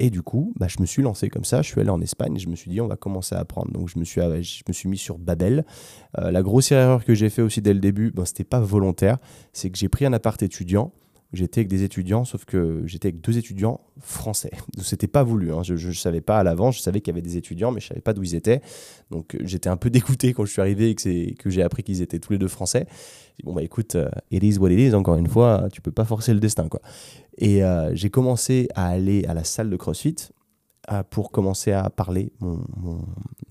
[0.00, 1.62] Et du coup, bah, je me suis lancé comme ça.
[1.62, 3.70] Je suis allé en Espagne et je me suis dit, on va commencer à apprendre.
[3.70, 5.64] Donc, je me suis, je me suis mis sur Babel.
[6.18, 9.18] Euh, la grossière erreur que j'ai fait aussi dès le début, bon, c'était pas volontaire,
[9.52, 10.92] c'est que j'ai pris un appart étudiant
[11.34, 14.52] j'étais avec des étudiants, sauf que j'étais avec deux étudiants français.
[14.78, 15.52] C'était pas voulu.
[15.52, 15.62] Hein.
[15.62, 16.76] Je ne savais pas à l'avance.
[16.76, 18.60] Je savais qu'il y avait des étudiants, mais je savais pas d'où ils étaient.
[19.10, 22.02] Donc j'étais un peu dégoûté quand je suis arrivé et que, que j'ai appris qu'ils
[22.02, 22.86] étaient tous les deux français.
[23.42, 24.94] Bon bah écoute, euh, it is what it is.
[24.94, 26.80] Encore une fois, tu peux pas forcer le destin quoi.
[27.38, 30.16] Et euh, j'ai commencé à aller à la salle de CrossFit
[31.10, 32.60] pour commencer à parler mon,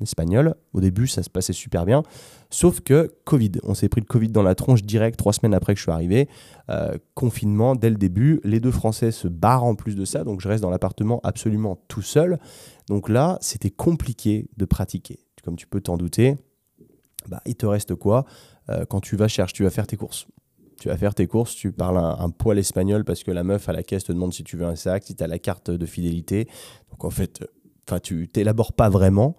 [0.02, 0.56] espagnol.
[0.74, 2.04] Au début, ça se passait super bien.
[2.50, 5.74] Sauf que Covid, on s'est pris le Covid dans la tronche direct trois semaines après
[5.74, 6.28] que je suis arrivé.
[6.70, 8.40] Euh, confinement dès le début.
[8.44, 11.80] Les deux Français se barrent en plus de ça, donc je reste dans l'appartement absolument
[11.88, 12.40] tout seul.
[12.88, 15.20] Donc là, c'était compliqué de pratiquer.
[15.44, 16.36] Comme tu peux t'en douter,
[17.28, 18.26] bah, il te reste quoi?
[18.70, 20.28] Euh, Quand tu vas chercher, tu vas faire tes courses
[20.80, 23.74] tu vas faire tes courses, tu parles un, poil espagnol parce que la meuf à
[23.74, 25.86] la caisse te demande si tu veux un sac, si tu as la carte de
[25.86, 26.48] fidélité.
[26.92, 27.44] Donc en fait,
[27.88, 29.36] enfin tu t'élabores pas vraiment.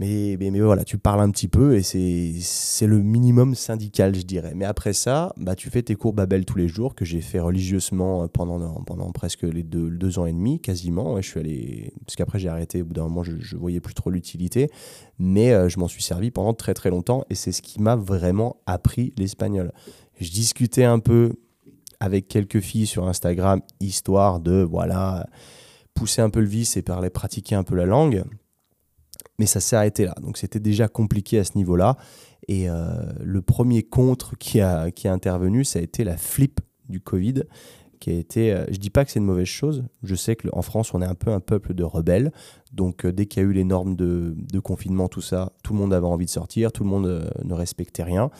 [0.00, 4.52] Mais, mais, voilà, tu parles un petit peu et c'est le minimum syndical, je dirais.
[4.54, 7.40] Mais après ça, bah, tu fais tes cours Babel tous les jours, que j'ai fait
[7.40, 11.18] religieusement pendant, pendant presque les deux, deux ans et demi, quasiment.
[11.18, 13.80] Et je suis allé, parce qu'après j'ai arrêté, au bout d'un moment, je, je voyais
[13.80, 14.70] plus trop l'utilité.
[15.18, 17.96] Mais euh, je m'en suis servi pendant très très longtemps et c'est ce qui m'a
[17.96, 19.72] vraiment appris l'espagnol.
[20.20, 21.32] Je discutais un peu
[21.98, 25.26] avec quelques filles sur Instagram, histoire de, voilà,
[25.94, 28.22] pousser un peu le vice et parler, pratiquer un peu la langue
[29.38, 30.14] mais ça s'est arrêté là.
[30.22, 31.96] Donc c'était déjà compliqué à ce niveau-là.
[32.48, 32.86] Et euh,
[33.22, 37.42] le premier contre qui a, qui intervenu, ça a été la flip du Covid,
[38.00, 38.52] qui a été.
[38.52, 39.84] Euh, je dis pas que c'est une mauvaise chose.
[40.02, 42.32] Je sais qu'en France, on est un peu un peuple de rebelles.
[42.72, 45.74] Donc euh, dès qu'il y a eu les normes de, de, confinement, tout ça, tout
[45.74, 48.30] le monde avait envie de sortir, tout le monde ne respectait rien.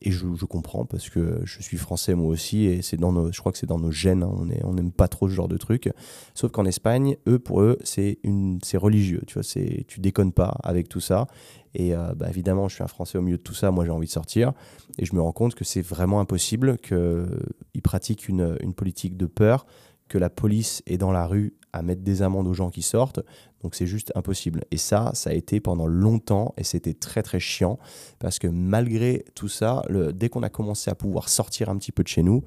[0.00, 3.40] Et je, comprends parce que je suis français moi aussi et c'est dans nos, je
[3.40, 4.22] crois que c'est dans nos gènes.
[4.22, 4.32] Hein.
[4.62, 5.90] on n'aime pas trop ce genre de truc.
[6.34, 9.22] Sauf qu'en Espagne, eux pour eux c'est une, c'est religieux.
[9.26, 11.26] Tu vois, tu déconnes pas avec tout ça.
[11.74, 13.70] Et euh, bah, évidemment, je suis un Français au milieu de tout ça.
[13.70, 14.52] Moi, j'ai envie de sortir
[14.98, 19.26] et je me rends compte que c'est vraiment impossible qu'ils pratiquent une, une politique de
[19.26, 19.66] peur,
[20.08, 23.20] que la police est dans la rue à mettre des amendes aux gens qui sortent.
[23.62, 24.64] Donc c'est juste impossible.
[24.70, 27.78] Et ça, ça a été pendant longtemps et c'était très très chiant
[28.18, 29.82] parce que malgré tout ça,
[30.14, 32.42] dès qu'on a commencé à pouvoir sortir un petit peu de chez nous,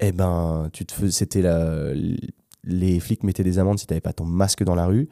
[0.00, 1.42] eh ben, tu te c'était
[2.64, 5.08] les flics mettaient des amendes si tu n'avais pas ton masque dans la rue.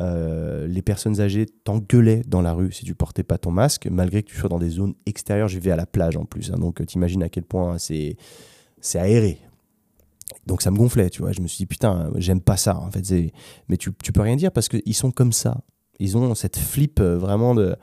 [0.00, 4.22] Euh, les personnes âgées t'engueulaient dans la rue si tu portais pas ton masque, malgré
[4.22, 5.48] que tu sois dans des zones extérieures.
[5.48, 8.16] Je vais à la plage en plus, hein, donc t'imagines à quel point c'est
[8.80, 9.38] c'est aéré
[10.46, 11.32] donc ça me gonflait, tu vois.
[11.32, 13.02] Je me suis dit, putain, j'aime pas ça, en fait.
[13.68, 15.62] Mais tu, tu peux rien dire parce qu'ils sont comme ça.
[15.98, 17.76] Ils ont cette flip euh, vraiment de.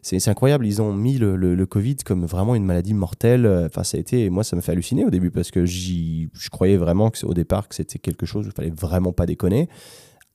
[0.00, 3.46] C'est incroyable, ils ont mis le, le, Covid comme vraiment une maladie mortelle.
[3.66, 4.30] Enfin, ça a été.
[4.30, 7.68] Moi, ça me fait halluciner au début parce que je croyais vraiment que, au départ
[7.68, 9.68] que c'était quelque chose où il fallait vraiment pas déconner.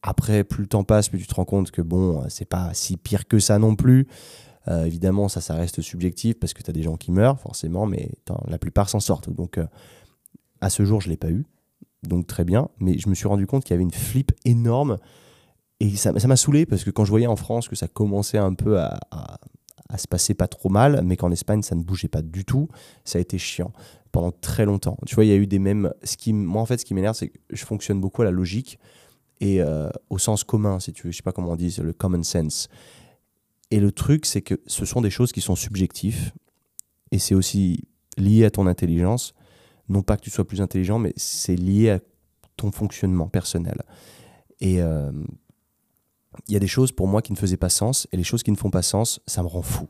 [0.04, 2.98] Après, plus le temps passe, plus tu te rends compte que bon, c'est pas si
[2.98, 4.06] pire que ça non plus.
[4.68, 7.86] Euh, évidemment, ça, ça reste subjectif parce que tu as des gens qui meurent, forcément,
[7.86, 8.12] mais
[8.48, 9.30] la plupart s'en sortent.
[9.30, 9.66] Donc, euh,
[10.62, 11.46] à ce jour, je l'ai pas eu
[12.08, 14.98] donc très bien, mais je me suis rendu compte qu'il y avait une flip énorme
[15.80, 18.54] et ça m'a saoulé parce que quand je voyais en France que ça commençait un
[18.54, 19.00] peu à,
[19.98, 22.68] se passer pas trop mal, mais qu'en Espagne ça ne bougeait pas du tout,
[23.04, 23.72] ça a été chiant
[24.12, 24.98] pendant très longtemps.
[25.06, 25.92] Tu vois, il y a eu des mêmes.
[26.04, 28.32] Ce qui, moi, en fait, ce qui m'énerve, c'est que je fonctionne beaucoup à la
[28.32, 28.80] logique
[29.42, 31.12] et euh, au sens commun, si tu veux.
[31.12, 32.70] Je sais pas comment on dit, le common sense.
[33.72, 36.32] Et le truc, c'est que ce sont des choses qui sont subjectives
[37.12, 37.84] et c'est aussi
[38.18, 39.34] lié à ton intelligence.
[39.90, 42.00] Non pas que tu sois plus intelligent, mais c'est lié à
[42.56, 43.82] ton fonctionnement personnel.
[44.60, 45.12] Et euh,
[46.48, 48.44] il y a des choses pour moi qui ne faisaient pas sens, et les choses
[48.44, 49.88] qui ne font pas sens, ça me rend fou.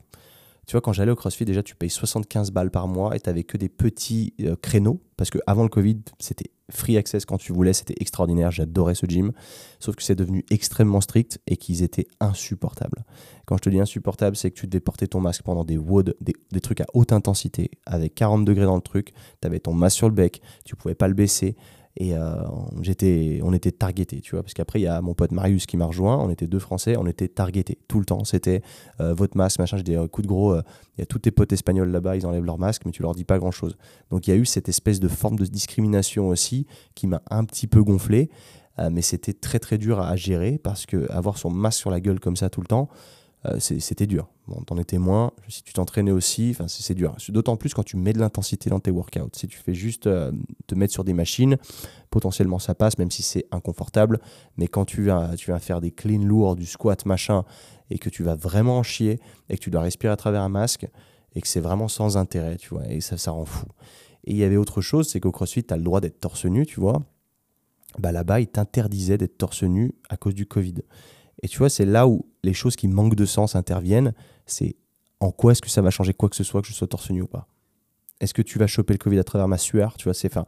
[0.65, 3.29] Tu vois, quand j'allais au CrossFit, déjà, tu payes 75 balles par mois et tu
[3.29, 5.01] n'avais que des petits euh, créneaux.
[5.17, 8.51] Parce qu'avant le Covid, c'était free access quand tu voulais, c'était extraordinaire.
[8.51, 9.31] J'adorais ce gym.
[9.79, 13.03] Sauf que c'est devenu extrêmement strict et qu'ils étaient insupportables.
[13.45, 15.77] Quand je te dis insupportable, c'est que tu devais porter ton masque pendant des,
[16.21, 19.13] des, trucs à haute intensité, avec 40 degrés dans le truc.
[19.41, 21.55] Tu avais ton masque sur le bec, tu pouvais pas le baisser.
[21.95, 22.35] Et euh,
[22.81, 25.77] j'étais, on était targetés, tu vois, parce qu'après, il y a mon pote Marius qui
[25.77, 28.23] m'a rejoint, on était deux Français, on était targetés tout le temps.
[28.23, 28.61] C'était
[28.99, 29.77] euh, votre masque, machin.
[29.77, 30.63] J'ai dit, coup de gros, euh,
[30.97, 33.13] il y a tous tes potes espagnols là-bas, ils enlèvent leur masque, mais tu leur
[33.13, 33.77] dis pas grand-chose.
[34.09, 37.45] Donc il y a eu cette espèce de forme de discrimination aussi qui m'a un
[37.45, 38.29] petit peu gonflé,
[38.91, 42.19] mais c'était très très dur à, gérer parce que avoir son masque sur la gueule
[42.19, 42.89] comme ça tout le temps,
[43.59, 44.29] c'était dur.
[44.47, 45.31] Bon, t'en es témoin.
[45.47, 47.15] Si tu t'entraînais aussi, c'est dur.
[47.29, 49.29] D'autant plus quand tu mets de l'intensité dans tes workouts.
[49.33, 50.31] Si tu fais juste euh,
[50.67, 51.57] te mettre sur des machines,
[52.09, 54.19] potentiellement ça passe, même si c'est inconfortable.
[54.57, 57.43] Mais quand tu vas, tu faire des clean lourds, du squat, machin,
[57.89, 60.49] et que tu vas vraiment en chier, et que tu dois respirer à travers un
[60.49, 60.87] masque,
[61.35, 63.65] et que c'est vraiment sans intérêt, tu vois, et ça, ça rend fou.
[64.25, 66.45] Et il y avait autre chose, c'est qu'au CrossFit, tu as le droit d'être torse
[66.45, 67.03] nu, tu vois.
[67.99, 70.75] Bah là-bas, ils t'interdisaient d'être torse nu à cause du Covid.
[71.41, 74.13] Et tu vois, c'est là où les choses qui manquent de sens interviennent.
[74.45, 74.75] C'est
[75.19, 77.09] en quoi est-ce que ça va changer quoi que ce soit que je sois torse
[77.09, 77.47] nu ou pas
[78.19, 80.45] Est-ce que tu vas choper le Covid à travers ma sueur Tu vois, c'est enfin,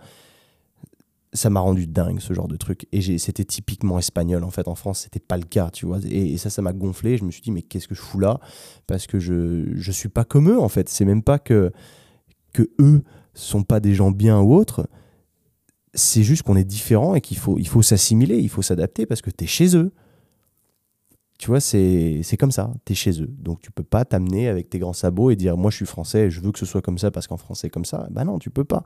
[1.36, 2.88] ça m'a rendu dingue ce genre de truc.
[2.92, 4.68] Et c'était typiquement espagnol en fait.
[4.68, 6.00] En France, c'était pas le cas, tu vois.
[6.10, 7.18] Et, ça, ça m'a gonflé.
[7.18, 8.40] Je me suis dit, mais qu'est-ce que je fous là?
[8.88, 10.90] Parce que je je suis pas comme eux en fait.
[10.90, 11.72] C'est même pas que
[12.54, 14.88] que eux sont pas des gens bien ou autres.
[15.94, 19.22] C'est juste qu'on est différent et qu'il faut il faut s'assimiler, il faut s'adapter parce
[19.22, 19.92] que tu es chez eux.
[21.38, 23.30] Tu vois, c'est comme ça, tu es chez eux.
[23.30, 26.30] Donc tu peux pas t'amener avec tes grands sabots et dire moi je suis français,
[26.30, 28.08] je veux que ce soit comme ça parce qu'en français comme ça.
[28.10, 28.84] Bah non, tu peux pas.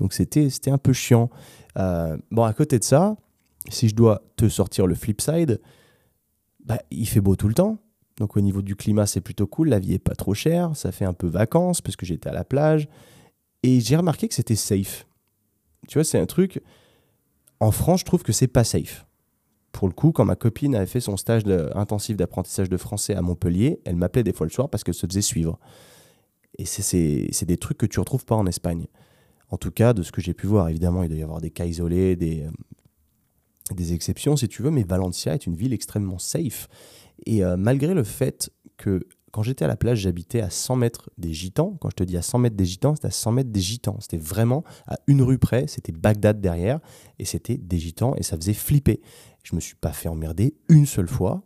[0.00, 1.30] Donc c'était un peu chiant.
[1.78, 3.16] Euh, bon, à côté de ça,
[3.68, 5.60] si je dois te sortir le flip side,
[6.64, 7.78] bah, il fait beau tout le temps.
[8.16, 9.68] Donc au niveau du climat, c'est plutôt cool.
[9.68, 10.76] La vie est pas trop chère.
[10.76, 12.88] Ça fait un peu vacances parce que j'étais à la plage.
[13.62, 15.06] Et j'ai remarqué que c'était safe.
[15.88, 16.60] Tu vois, c'est un truc.
[17.60, 19.06] En France, je trouve que c'est pas safe
[19.74, 21.42] pour le coup, quand ma copine avait fait son stage
[21.74, 25.06] intensif d'apprentissage de français à Montpellier, elle m'appelait des fois le soir parce qu'elle se
[25.06, 25.58] faisait suivre.
[26.58, 28.86] Et c'est des trucs que tu retrouves pas en Espagne.
[29.50, 31.50] En tout cas, de ce que j'ai pu voir, évidemment, il doit y avoir des
[31.50, 36.68] cas isolés, des, euh, exceptions si tu veux, mais Valencia est une ville extrêmement safe.
[37.26, 41.10] Et euh, malgré le fait que quand j'étais à la plage, j'habitais à 100 mètres
[41.18, 41.76] des Gitans.
[41.80, 43.96] Quand je te dis à 100 mètres des Gitans, c'était à 100 mètres des Gitans.
[43.98, 46.78] C'était vraiment à une rue près, c'était Bagdad derrière,
[47.18, 49.00] et c'était des Gitans, et ça faisait flipper.
[49.44, 51.44] Je me suis pas fait emmerder une seule fois.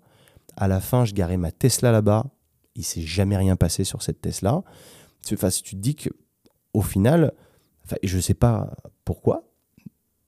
[0.57, 2.27] À la fin, je garais ma Tesla là-bas.
[2.75, 4.63] Il s'est jamais rien passé sur cette Tesla.
[5.33, 6.09] Enfin, si tu te dis que,
[6.73, 7.33] au final,
[7.85, 8.73] enfin, je sais pas
[9.05, 9.51] pourquoi,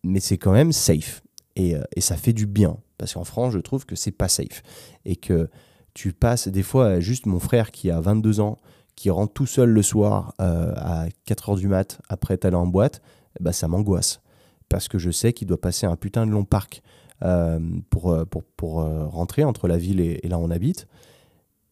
[0.05, 1.23] mais c'est quand même safe.
[1.57, 2.77] Et, euh, et, ça fait du bien.
[2.99, 4.63] Parce qu'en France, je trouve que c'est pas safe.
[5.05, 5.49] Et que
[5.95, 8.59] tu passes des fois juste mon frère qui a 22 ans,
[8.97, 12.67] qui rentre tout seul le soir euh, à 4 heures du mat après aller en
[12.67, 13.01] boîte,
[13.41, 14.21] bah, ça m'angoisse.
[14.69, 16.83] Parce que je sais qu'il doit passer un putain de long parc
[17.21, 20.87] pour, euh, pour, pour euh, rentrer entre la ville et, là où on habite.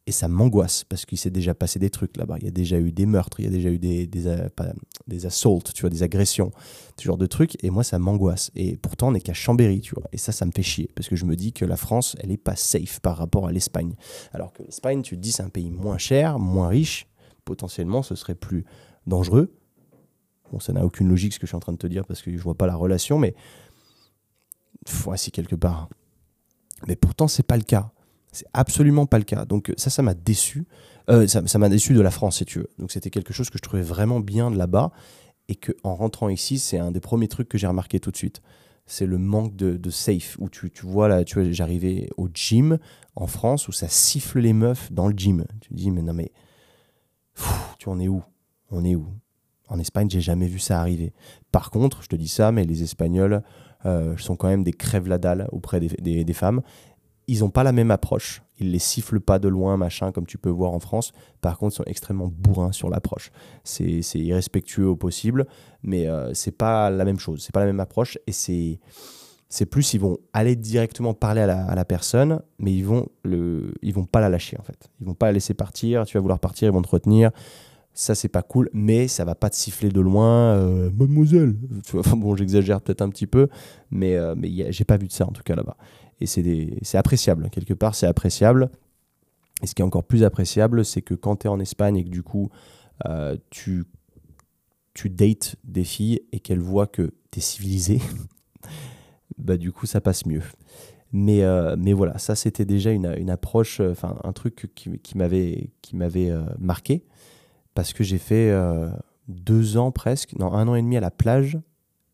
[0.07, 2.37] Et ça m'angoisse parce qu'il s'est déjà passé des trucs là-bas.
[2.39, 4.25] Il y a déjà eu des meurtres, il y a déjà eu des, des,
[5.07, 6.51] des assaults, tu vois, des agressions,
[6.99, 7.63] ce genre de trucs.
[7.63, 8.51] Et moi, ça m'angoisse.
[8.55, 10.09] Et pourtant, on n'est qu'à Chambéry, tu vois.
[10.13, 12.31] Et ça, ça me fait chier parce que je me dis que la France, elle
[12.31, 13.97] n'est pas safe par rapport à l'Espagne.
[14.33, 17.07] Alors que l'Espagne, tu te dis, c'est un pays moins cher, moins riche.
[17.45, 18.65] Potentiellement, ce serait plus
[19.07, 19.53] dangereux.
[20.53, 22.23] Bon, ça n'a aucune logique ce que je suis en train de te dire parce
[22.23, 23.35] que je vois pas la relation, mais
[24.87, 25.89] voici quelque part.
[26.87, 27.91] Mais pourtant, c'est pas le cas.
[28.33, 29.45] C'est absolument pas le cas.
[29.45, 30.67] Donc ça, ça m'a déçu.
[31.11, 32.71] Euh, ça m'a déçu de la France, si tu veux.
[32.79, 34.93] Donc c'était quelque chose que je trouvais vraiment bien de là-bas.
[35.49, 38.17] Et que en rentrant ici, c'est un des premiers trucs que j'ai remarqué tout de
[38.17, 38.43] suite.
[38.85, 40.37] C'est le manque de, safe.
[40.39, 42.79] Où tu, tu vois, là, tu vois, j'arrivais au gym
[43.17, 45.45] en France où ça siffle les meufs dans le gym.
[45.61, 46.31] Tu te dis, mais non, mais.
[47.79, 48.23] tu en es où?
[48.71, 49.07] On est où?
[49.69, 51.13] En Espagne, j'ai jamais vu ça arriver.
[51.53, 53.41] Par contre, je te dis ça, mais les Espagnols euh,
[53.85, 56.63] sont quand même des crèves la dalle auprès des, des, femmes.
[57.27, 58.43] Ils n'ont pas la même approche.
[58.59, 61.13] Ils les sifflent pas de loin, machin, comme tu peux voir en France.
[61.41, 63.31] Par contre, ils sont extrêmement bourrins sur l'approche.
[63.65, 65.47] C'est irrespectueux au possible,
[65.83, 67.43] mais euh, c'est pas la même chose.
[67.43, 68.81] C'est pas la même approche et c'est
[69.49, 73.95] C'est plus, ils vont aller directement parler à la, personne, mais ils vont, le, ils
[73.95, 74.91] vont pas la lâcher en fait.
[75.01, 76.05] Ils vont pas la laisser partir.
[76.05, 77.31] Tu vas vouloir partir, ils vont te retenir.
[77.99, 80.55] Ça, c'est pas cool, mais ça va pas te siffler de loin.
[80.55, 81.57] Euh, mademoiselle,
[82.17, 83.49] bon, j'exagère peut-être un petit peu,
[83.91, 85.77] mais, euh, mais j'ai pas vu de ça en tout cas là-bas.
[86.21, 88.71] Et c'est appréciable, quelque part, c'est appréciable.
[89.63, 92.05] Et ce qui est encore plus appréciable, c'est que quand tu es en Espagne et
[92.05, 92.51] que du coup,
[93.07, 93.85] euh, tu,
[94.95, 98.01] tu dates des filles et qu'elles voient que tu es civilisé,
[99.39, 100.43] bah du coup, ça passe mieux.
[101.11, 101.43] Mais,
[101.77, 105.69] mais voilà, ça c'était déjà une, une approche, enfin un truc qui, qui m'avait
[106.61, 107.03] marqué,
[107.79, 108.53] parce que j'ai fait
[109.29, 111.57] deux ans presque, non, un an et demi à la plage,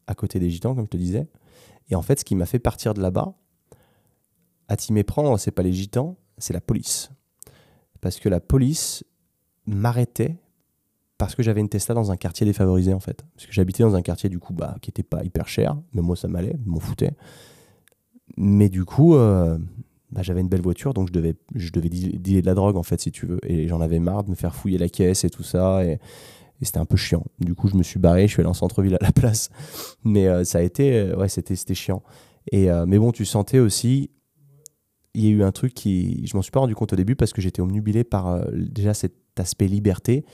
[0.07, 1.27] à côté des Gitans, comme je te disais.
[1.88, 3.33] Et en fait, ce qui m'a fait partir de là-bas,
[4.68, 7.11] à t'y méprendre, c'est pas les Gitans, c'est la police
[8.05, 9.03] parce que la police
[9.64, 10.37] m'arrêtait
[11.16, 13.24] parce que j'avais une Tesla dans un quartier défavorisé en fait.
[13.35, 16.03] Parce que j'habitais dans un quartier du coup bah, qui était pas hyper cher, mais
[16.03, 17.12] moi ça m'allait, m'en foutais.
[18.37, 19.57] Mais du coup, euh,
[20.14, 22.83] bah, j'avais une belle voiture, donc je devais, je devais dealer de la drogue en
[22.83, 23.38] fait si tu veux.
[23.46, 25.85] Et j'en avais marre de me faire fouiller la caisse et tout ça.
[25.85, 25.98] Et,
[26.62, 27.27] c'était un peu chiant.
[27.40, 29.50] Du coup, je me suis barré, je suis allé en centre-ville à la place.
[30.03, 32.03] Mais euh, ça a été, euh, ouais, c'était, chiant.
[32.53, 34.11] Et, mais bon, tu sentais aussi
[35.14, 36.27] il y a eu un truc qui.
[36.27, 38.94] Je m'en suis pas rendu compte au début parce que j'étais omnubilé par euh, déjà
[38.94, 40.24] cet aspect liberté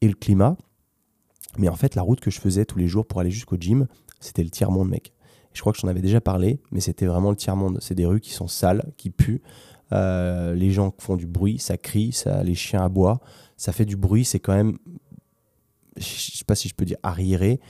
[0.00, 0.56] et le climat.
[1.58, 3.86] Mais en fait, la route que je faisais tous les jours pour aller jusqu'au gym,
[4.20, 5.12] c'était le tiers-monde, mec.
[5.52, 7.78] Je crois que j'en avais déjà parlé, mais c'était vraiment le tiers-monde.
[7.80, 9.42] C'est des rues qui sont sales, qui puent.
[9.92, 13.20] Euh, les gens font du bruit, ça crie, ça, les chiens aboient.
[13.56, 14.78] Ça fait du bruit, c'est quand même.
[15.96, 17.60] Je sais pas si je peux dire arriéré,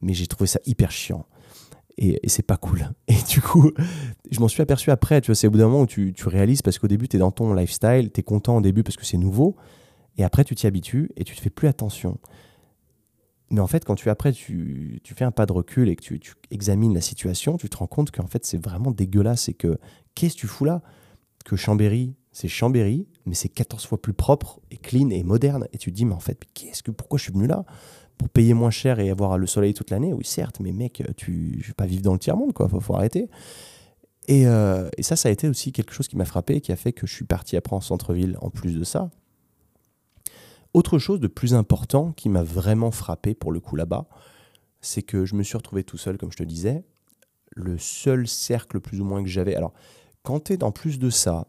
[0.00, 1.26] mais j'ai trouvé ça hyper chiant
[1.98, 2.90] et, c'est pas cool.
[3.08, 3.72] Et du coup,
[4.30, 6.28] je m'en suis aperçu après, tu vois, c'est au bout d'un moment où tu, tu
[6.28, 8.96] réalises parce qu'au début, tu es dans ton lifestyle, tu es content au début parce
[8.96, 9.56] que c'est nouveau,
[10.16, 12.18] et après, tu t'y habitues et tu te fais plus attention.
[13.50, 16.02] Mais en fait, quand tu après tu, tu fais un pas de recul et que
[16.02, 19.78] tu, examines la situation, tu te rends compte qu'en fait, c'est vraiment dégueulasse et que
[20.14, 20.82] qu'est-ce que tu fous là?
[21.44, 25.66] Que Chambéry, c'est Chambéry, mais c'est 14 fois plus propre et clean et moderne.
[25.72, 27.64] Et tu te dis, mais en fait, qu'est-ce que, pourquoi je suis venu là?
[28.18, 31.58] Pour payer moins cher et avoir le soleil toute l'année, oui, certes, mais mec, tu,
[31.62, 33.30] je vais pas vivre dans le tiers-monde, quoi, faut, arrêter.
[34.26, 36.76] Et, euh, et, ça, ça a été aussi quelque chose qui m'a frappé, qui a
[36.76, 39.08] fait que je suis parti après en centre-ville en plus de ça.
[40.78, 44.06] Autre chose de plus important qui m'a vraiment frappé pour le coup là-bas,
[44.80, 46.84] c'est que je me suis retrouvé tout seul, comme je te disais.
[47.50, 49.56] Le seul cercle plus ou moins que j'avais.
[49.56, 49.72] Alors,
[50.22, 51.48] quand tu es dans plus de ça,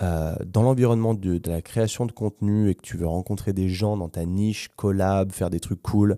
[0.00, 3.96] euh, dans l'environnement de, la création de contenu et que tu veux rencontrer des gens
[3.96, 6.16] dans ta niche, collab, faire des trucs cool,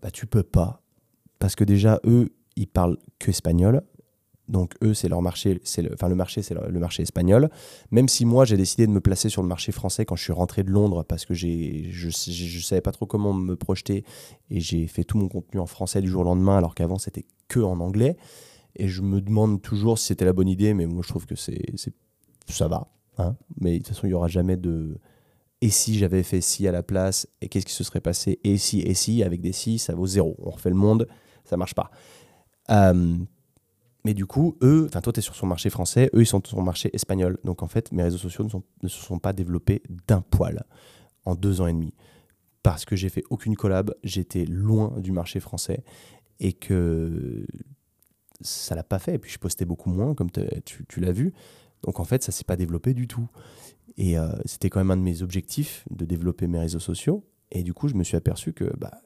[0.00, 0.80] bah tu peux pas.
[1.40, 3.82] Parce que déjà, eux, ils parlent que espagnol.
[4.50, 7.48] Donc eux, c'est leur marché, le, enfin le marché, c'est le, marché espagnol.
[7.90, 10.32] Même si moi, j'ai décidé de me placer sur le marché français quand je suis
[10.32, 14.04] rentré de Londres parce que j'ai, je, ne savais pas trop comment me projeter
[14.50, 17.26] et j'ai fait tout mon contenu en français du jour au lendemain alors qu'avant c'était
[17.48, 18.16] que en anglais.
[18.76, 21.36] Et je me demande toujours si c'était la bonne idée, mais moi je trouve que
[21.36, 21.62] c'est,
[22.48, 22.88] ça va.
[23.18, 23.36] Hein.
[23.60, 24.96] mais de toute façon, il n'y aura jamais de
[25.62, 28.40] et si j'avais fait si à la place, et qu'est-ce qui se serait passé?
[28.44, 30.34] Et si, et si, avec des si, ça vaut zéro.
[30.38, 31.06] On refait le monde,
[31.44, 31.90] ça marche pas.
[32.70, 33.18] Euh,
[34.04, 36.40] mais du coup, eux, enfin toi, tu es sur son marché français, eux, ils sont
[36.44, 37.38] sur son marché espagnol.
[37.44, 38.44] Donc en fait, mes réseaux sociaux
[38.82, 40.64] ne, se sont pas développés d'un poil
[41.24, 41.92] en deux ans et demi.
[42.62, 45.84] Parce que j'ai fait aucune collab, j'étais loin du marché français
[46.40, 47.46] et que
[48.40, 49.14] ça l'a pas fait.
[49.14, 51.34] Et puis je postais beaucoup moins, comme tu, l'as vu.
[51.82, 53.28] Donc en fait, ça s'est pas développé du tout.
[53.96, 57.26] Et euh, c'était quand même un de mes objectifs de développer mes réseaux sociaux.
[57.50, 59.02] Et du coup, je me suis aperçu que bah,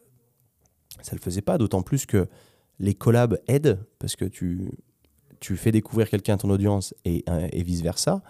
[1.03, 2.29] ça ne le faisait pas, d'autant plus que
[2.79, 4.71] les collabs aident, parce que tu,
[5.41, 8.23] tu fais découvrir quelqu'un à ton audience et, vice-versa.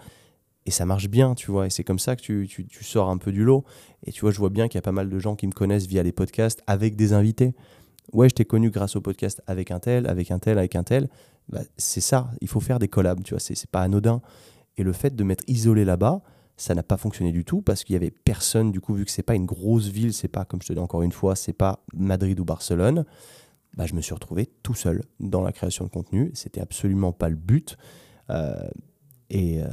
[0.67, 1.67] Et ça marche bien, tu vois.
[1.67, 3.63] Et c'est comme ça que tu, tu, tu, sors un peu du lot.
[4.03, 5.51] Et tu vois, je vois bien qu'il y a pas mal de gens qui me
[5.51, 7.53] connaissent via les podcasts avec des invités.
[8.13, 10.83] Ouais, je t'ai connu grâce au podcast avec un tel, avec un tel, avec un
[10.83, 11.07] tel.
[11.49, 14.21] Bah, c'est ça, il faut faire des collabs, tu vois, c'est pas anodin.
[14.77, 16.21] Et le fait de m'être isolé là-bas,
[16.57, 19.11] ça n'a pas fonctionné du tout parce qu'il y avait personne, du coup, vu que
[19.11, 21.53] c'est pas une grosse ville, c'est pas, comme je te dis encore une fois, c'est
[21.53, 23.05] pas Madrid ou Barcelone,
[23.75, 26.31] bah, je me suis retrouvé tout seul dans la création de contenu.
[26.33, 27.77] C'était absolument pas le but.
[28.29, 28.67] Euh,
[29.29, 29.67] et euh,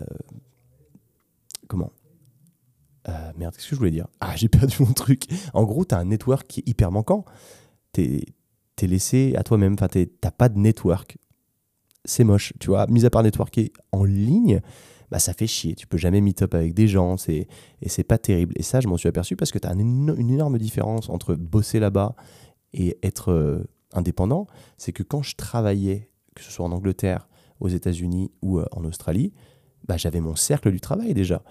[1.69, 1.93] comment?
[3.09, 4.09] Euh, Merde, qu'est-ce que je voulais dire?
[4.21, 5.25] Ah, j'ai perdu mon truc.
[5.55, 7.25] En gros, tu as un network qui est hyper manquant.
[7.93, 9.75] Tu es, laissé à toi-même.
[9.75, 11.17] Enfin, t'as pas de network
[12.05, 12.87] c'est moche, tu vois.
[12.89, 14.61] Mis à part networker en ligne,
[15.11, 15.75] bah ça fait chier.
[15.75, 17.47] Tu peux jamais meet up avec des gens, c'est
[17.81, 18.55] et c'est pas terrible.
[18.57, 21.79] Et ça, je m'en suis aperçu parce que tu as une, énorme différence entre bosser
[21.79, 22.17] là-bas
[22.73, 24.47] et être indépendant.
[24.77, 27.29] C'est que quand je travaillais, que ce soit en Angleterre,
[27.61, 29.33] aux États-Unis ou euh, en Australie,
[29.87, 31.43] bah, j'avais mon cercle du travail déjà.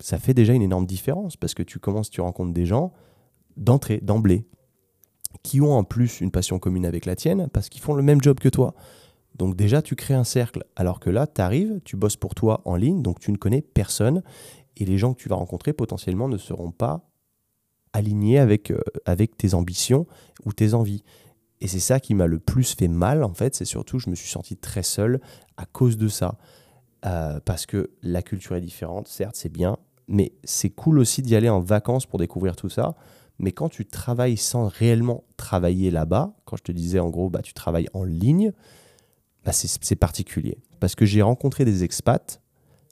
[0.00, 2.92] Ça fait déjà une énorme différence parce que tu commences, tu rencontres des gens
[3.56, 4.46] d'entrée, d'emblée,
[5.42, 8.20] qui ont en plus une passion commune avec la tienne parce qu'ils font le même
[8.20, 8.74] job que toi.
[9.36, 10.64] Donc déjà, tu crées un cercle.
[10.76, 13.62] Alors que là, tu arrives, tu bosses pour toi en ligne, donc tu ne connais
[13.62, 14.22] personne.
[14.76, 17.08] Et les gens que tu vas rencontrer potentiellement ne seront pas
[17.92, 20.06] alignés avec, euh, avec tes ambitions
[20.44, 21.02] ou tes envies.
[21.60, 23.54] Et c'est ça qui m'a le plus fait mal, en fait.
[23.54, 25.20] C'est surtout, je me suis senti très seul
[25.56, 26.36] à cause de ça.
[27.04, 29.76] Euh, parce que la culture est différente, certes, c'est bien,
[30.08, 32.96] mais c'est cool aussi d'y aller en vacances pour découvrir tout ça.
[33.38, 37.42] Mais quand tu travailles sans réellement travailler là-bas, quand je te disais en gros, bah,
[37.42, 38.52] tu travailles en ligne,
[39.44, 40.58] bah, c'est particulier.
[40.80, 42.40] Parce que j'ai rencontré des expats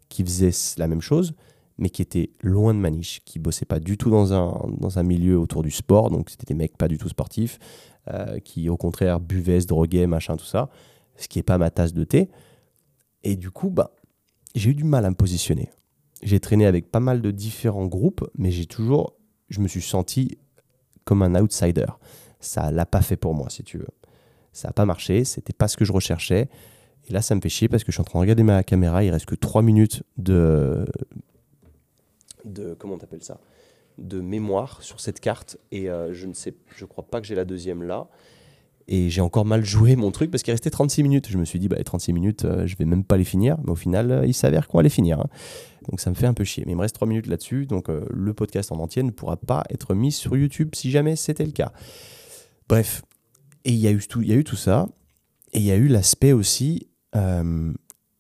[0.09, 1.35] qui faisaient la même chose,
[1.79, 4.99] mais qui étaient loin de ma niche, qui bossaient pas du tout dans un, dans
[4.99, 7.59] un milieu autour du sport, donc c'était des mecs pas du tout sportifs,
[8.13, 10.69] euh, qui au contraire buvaient, se droguaient, machin, tout ça,
[11.17, 12.29] ce qui n'est pas ma tasse de thé.
[13.23, 13.93] Et du coup, bah,
[14.55, 15.71] j'ai eu du mal à me positionner.
[16.23, 19.15] J'ai traîné avec pas mal de différents groupes, mais j'ai toujours,
[19.49, 20.39] je me suis senti
[21.05, 21.87] comme un outsider.
[22.41, 23.89] Ça l'a pas fait pour moi, si tu veux.
[24.53, 26.49] Ça n'a pas marché, c'était pas ce que je recherchais.
[27.09, 28.63] Et là, ça me fait chier parce que je suis en train de regarder ma
[28.63, 30.87] caméra, il reste que 3 minutes de.
[32.45, 33.39] de comment t'appelles ça?
[33.99, 35.59] De mémoire sur cette carte.
[35.71, 38.09] Et euh, je ne sais, je crois pas que j'ai la deuxième là.
[38.87, 41.29] Et j'ai encore mal joué mon truc parce qu'il restait 36 minutes.
[41.31, 43.57] Je me suis dit, bah, 36 minutes, euh, je vais même pas les finir.
[43.65, 45.21] Mais au final, euh, il s'avère qu'on va les finir.
[45.21, 45.29] Hein.
[45.89, 46.65] Donc ça me fait un peu chier.
[46.67, 47.67] Mais il me reste 3 minutes là-dessus.
[47.67, 51.47] Donc le podcast en entier ne pourra pas être mis sur YouTube si jamais c'était
[51.47, 51.73] le cas.
[52.69, 53.03] Bref.
[53.67, 54.87] Et il y, a eu tout, y a eu tout ça.
[55.55, 56.89] Et il y a eu l'aspect aussi.
[57.15, 57.75] il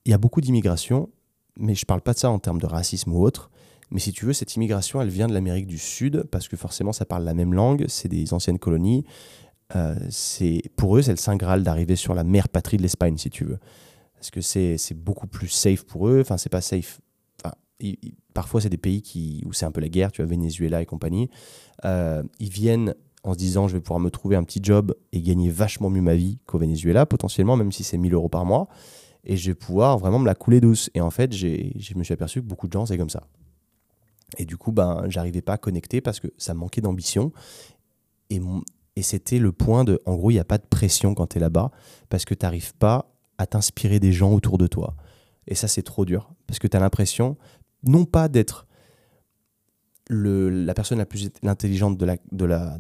[0.07, 1.11] y a beaucoup d'immigration.
[1.57, 3.51] Mais je parle pas de ça en termes de racisme ou autre.
[3.95, 6.92] Mais si tu veux, cette immigration, elle vient de l'Amérique du Sud parce que forcément,
[6.92, 7.84] ça parle la même langue.
[7.86, 9.05] C'est des anciennes colonies.
[9.76, 13.16] Euh, c'est pour eux, c'est le saint graal d'arriver sur la mère patrie de l'Espagne,
[13.16, 13.59] si tu veux.
[14.14, 16.20] Parce que c'est beaucoup plus safe pour eux.
[16.20, 17.01] Enfin, c'est pas safe.
[17.45, 17.55] Enfin,
[18.34, 20.86] parfois, c'est des pays qui, où c'est un peu la guerre, tu vois, Venezuela et
[20.86, 21.30] compagnie.
[21.84, 25.22] Euh, ils viennent en se disant, je vais pouvoir me trouver un petit job et
[25.22, 28.66] gagner vachement mieux ma vie qu'au Venezuela, potentiellement, même si c'est 1000 euros par mois.
[29.22, 30.90] Et je vais pouvoir vraiment me la couler douce.
[30.95, 33.22] Et en fait, je me suis aperçu que beaucoup de gens, c'est comme ça.
[34.39, 37.32] Et du coup, ben, j'arrivais pas à connecter parce que ça manquait d'ambition.
[38.30, 38.41] Et,
[39.03, 41.41] c'était le point de, en gros, il n'y a pas de pression quand tu es
[41.41, 41.70] là-bas,
[42.09, 44.95] parce que tu n'arrives pas à t'inspirer des gens autour de toi.
[45.47, 47.37] Et ça, c'est trop dur, parce que tu as l'impression,
[47.82, 48.66] non pas d'être
[50.11, 52.78] la personne la plus intelligente de, la,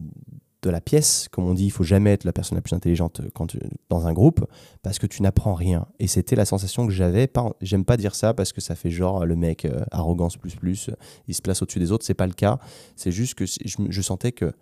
[0.64, 3.20] de la pièce, comme on dit, il faut jamais être la personne la plus intelligente
[3.34, 3.54] quand
[3.90, 4.44] dans un groupe,
[4.82, 5.86] parce que tu n'apprends rien.
[5.98, 7.30] Et c'était la sensation que j'avais.
[7.60, 10.90] J'aime pas dire ça parce que ça fait genre le mec euh, arrogance plus plus,
[11.28, 12.04] il se place au-dessus des autres.
[12.04, 12.58] C'est pas le cas.
[12.96, 14.52] C'est juste que je, sentais que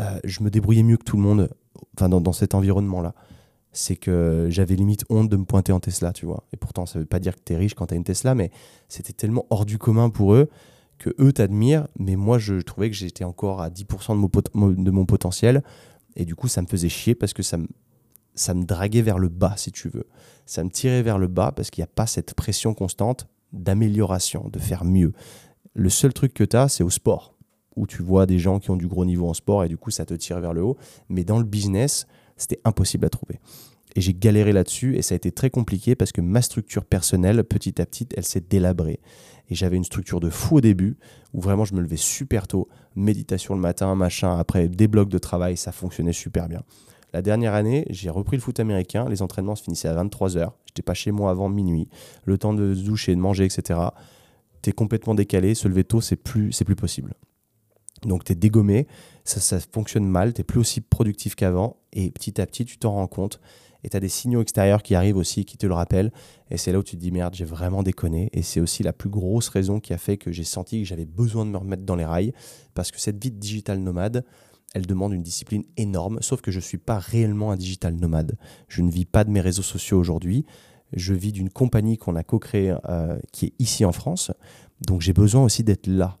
[0.00, 1.50] euh, je me débrouillais mieux que tout le monde
[1.96, 3.14] enfin, dans, cet environnement-là.
[3.72, 6.44] C'est que j'avais limite honte de me pointer en Tesla, tu vois.
[6.52, 8.36] Et pourtant, ça veut pas dire que tu es riche quand tu as une Tesla,
[8.36, 8.52] mais
[8.88, 10.48] c'était tellement hors du commun pour eux
[10.98, 15.62] que eux t'admirent, mais moi, je trouvais que j'étais encore à 10% de mon, potentiel.
[16.16, 17.66] Et du coup, ça me faisait chier parce que ça me,
[18.34, 20.06] ça me draguait vers le bas, si tu veux.
[20.46, 24.48] Ça me tirait vers le bas parce qu'il n'y a pas cette pression constante d'amélioration,
[24.52, 25.12] de faire mieux.
[25.74, 27.34] Le seul truc que tu as, c'est au sport
[27.76, 29.90] où tu vois des gens qui ont du gros niveau en sport et du coup
[29.90, 30.76] ça te tire vers le haut.
[31.08, 33.40] Mais dans le business, c'était impossible à trouver.
[33.96, 37.44] Et j'ai galéré là-dessus et ça a été très compliqué parce que ma structure personnelle,
[37.44, 39.00] petit à petit, elle s'est délabrée.
[39.50, 40.96] Et j'avais une structure de fou au début
[41.32, 45.18] où vraiment je me levais super tôt, méditation le matin, machin, après des blocs de
[45.18, 46.62] travail, ça fonctionnait super bien.
[47.12, 50.82] La dernière année, j'ai repris le foot américain, les entraînements se finissaient à 23h, j'étais
[50.82, 51.88] pas chez moi avant minuit,
[52.24, 53.78] le temps de se doucher, de manger, etc.
[54.62, 57.14] T'es complètement décalé, se lever tôt, c'est plus, c'est plus possible.
[58.02, 58.86] Donc tu es dégommé,
[59.24, 62.92] ça, ça fonctionne mal, tu plus aussi productif qu'avant, et petit à petit, tu t'en
[62.92, 63.40] rends compte.
[63.84, 66.10] Et tu as des signaux extérieurs qui arrivent aussi, qui te le rappellent.
[66.50, 68.30] Et c'est là où tu te dis, merde, j'ai vraiment déconné.
[68.32, 71.04] Et c'est aussi la plus grosse raison qui a fait que j'ai senti que j'avais
[71.04, 72.32] besoin de me remettre dans les rails.
[72.72, 74.24] Parce que cette vie de digital nomade,
[74.74, 76.18] elle demande une discipline énorme.
[76.22, 78.36] Sauf que je ne suis pas réellement un digital nomade.
[78.68, 80.46] Je ne vis pas de mes réseaux sociaux aujourd'hui.
[80.94, 84.32] Je vis d'une compagnie qu'on a co-créée euh, qui est ici en France.
[84.86, 86.16] Donc j'ai besoin aussi d'être là.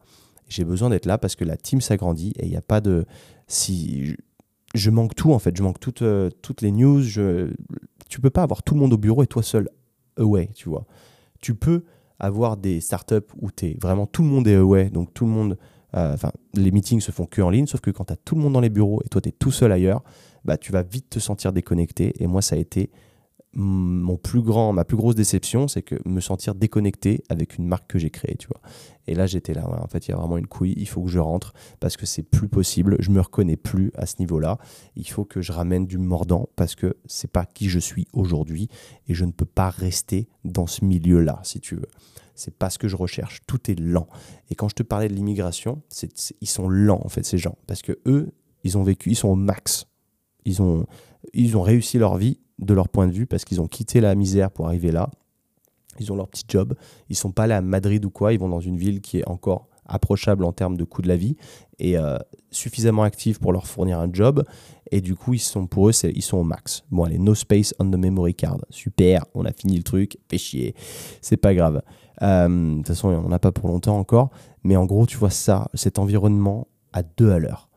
[0.48, 3.06] J'ai besoin d'être là parce que la team s'agrandit et il n'y a pas de.
[3.46, 4.16] Si
[4.74, 7.00] je, manque tout en fait, je manque toutes, euh, toutes les news.
[7.00, 7.52] Je,
[8.08, 9.68] tu peux pas avoir tout le monde au bureau et toi seul
[10.16, 10.86] away, tu vois.
[11.40, 11.84] Tu peux
[12.18, 15.58] avoir des startups où es vraiment tout le monde est away, donc tout le monde.
[15.96, 18.34] Euh, enfin, les meetings se font que en ligne, sauf que quand tu as tout
[18.34, 20.02] le monde dans les bureaux et toi tu es tout seul ailleurs,
[20.44, 22.12] bah, tu vas vite te sentir déconnecté.
[22.22, 22.90] Et moi, ça a été
[23.56, 27.86] mon plus grand, ma plus grosse déception, c'est que me sentir déconnecté avec une marque
[27.88, 28.60] que j'ai créée, tu vois.
[29.06, 31.10] Et là, j'étais là, en fait, il y a vraiment une couille, il faut que
[31.10, 34.58] je rentre parce que c'est plus possible, je me reconnais plus à ce niveau-là.
[34.96, 38.68] Il faut que je ramène du mordant parce que c'est pas qui je suis aujourd'hui
[39.06, 41.88] et je ne peux pas rester dans ce milieu-là, si tu veux.
[42.34, 44.08] C'est pas ce que je recherche, tout est lent.
[44.50, 45.82] Et quand je te parlais de l'immigration,
[46.40, 48.32] ils sont lents en fait ces gens parce que eux,
[48.64, 49.86] ils ont vécu, ils sont au max.
[50.44, 50.86] Ils ont
[51.32, 54.14] ils ont réussi leur vie de leur point de vue parce qu'ils ont quitté la
[54.14, 55.10] misère pour arriver là.
[56.00, 56.74] Ils ont leur petit job.
[57.08, 58.32] Ils sont pas allés à Madrid ou quoi.
[58.32, 61.16] Ils vont dans une ville qui est encore approchable en termes de coût de la
[61.16, 61.36] vie
[61.78, 62.16] et euh,
[62.50, 64.44] suffisamment active pour leur fournir un job.
[64.90, 66.84] Et du coup, ils sont pour eux, ils sont au max.
[66.90, 68.58] Bon, allez, no space on the memory card.
[68.70, 70.18] Super, on a fini le truc.
[70.28, 70.74] Fait chier.
[71.20, 71.82] C'est pas grave.
[72.22, 74.30] Euh, de toute façon, on n'a pas pour longtemps encore.
[74.62, 77.68] Mais en gros, tu vois ça, cet environnement à deux à l'heure.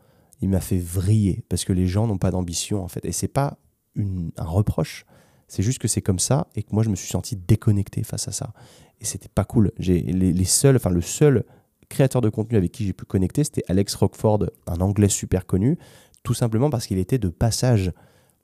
[0.41, 3.03] Il m'a fait vriller parce que les gens n'ont pas d'ambition en fait.
[3.03, 3.57] Et c'est pas
[3.97, 5.05] un reproche.
[5.47, 8.27] C'est juste que c'est comme ça et que moi je me suis senti déconnecté face
[8.27, 8.53] à ça.
[8.99, 9.71] Et c'était pas cool.
[9.79, 11.45] J'ai les, seuls, enfin le seul
[11.89, 15.77] créateur de contenu avec qui j'ai pu connecter, c'était Alex Rockford, un Anglais super connu,
[16.23, 17.93] tout simplement parce qu'il était de passage.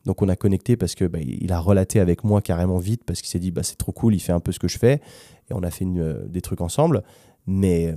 [0.06, 3.22] Donc on a connecté parce que bah, il a relaté avec moi carrément vite parce
[3.22, 5.01] qu'il s'est dit bah c'est trop cool, il fait un peu ce que je fais
[5.49, 7.04] et on a fait euh, des trucs ensemble.
[7.47, 7.95] Mais euh,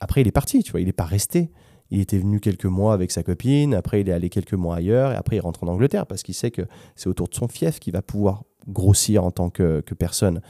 [0.00, 1.50] après il est parti, tu vois, il n'est pas resté.
[1.90, 5.12] Il était venu quelques mois avec sa copine, après il est allé quelques mois ailleurs
[5.12, 6.62] et après il rentre en Angleterre parce qu'il sait que
[6.96, 10.40] c'est autour de son fief qu'il va pouvoir grossir en tant que, personne.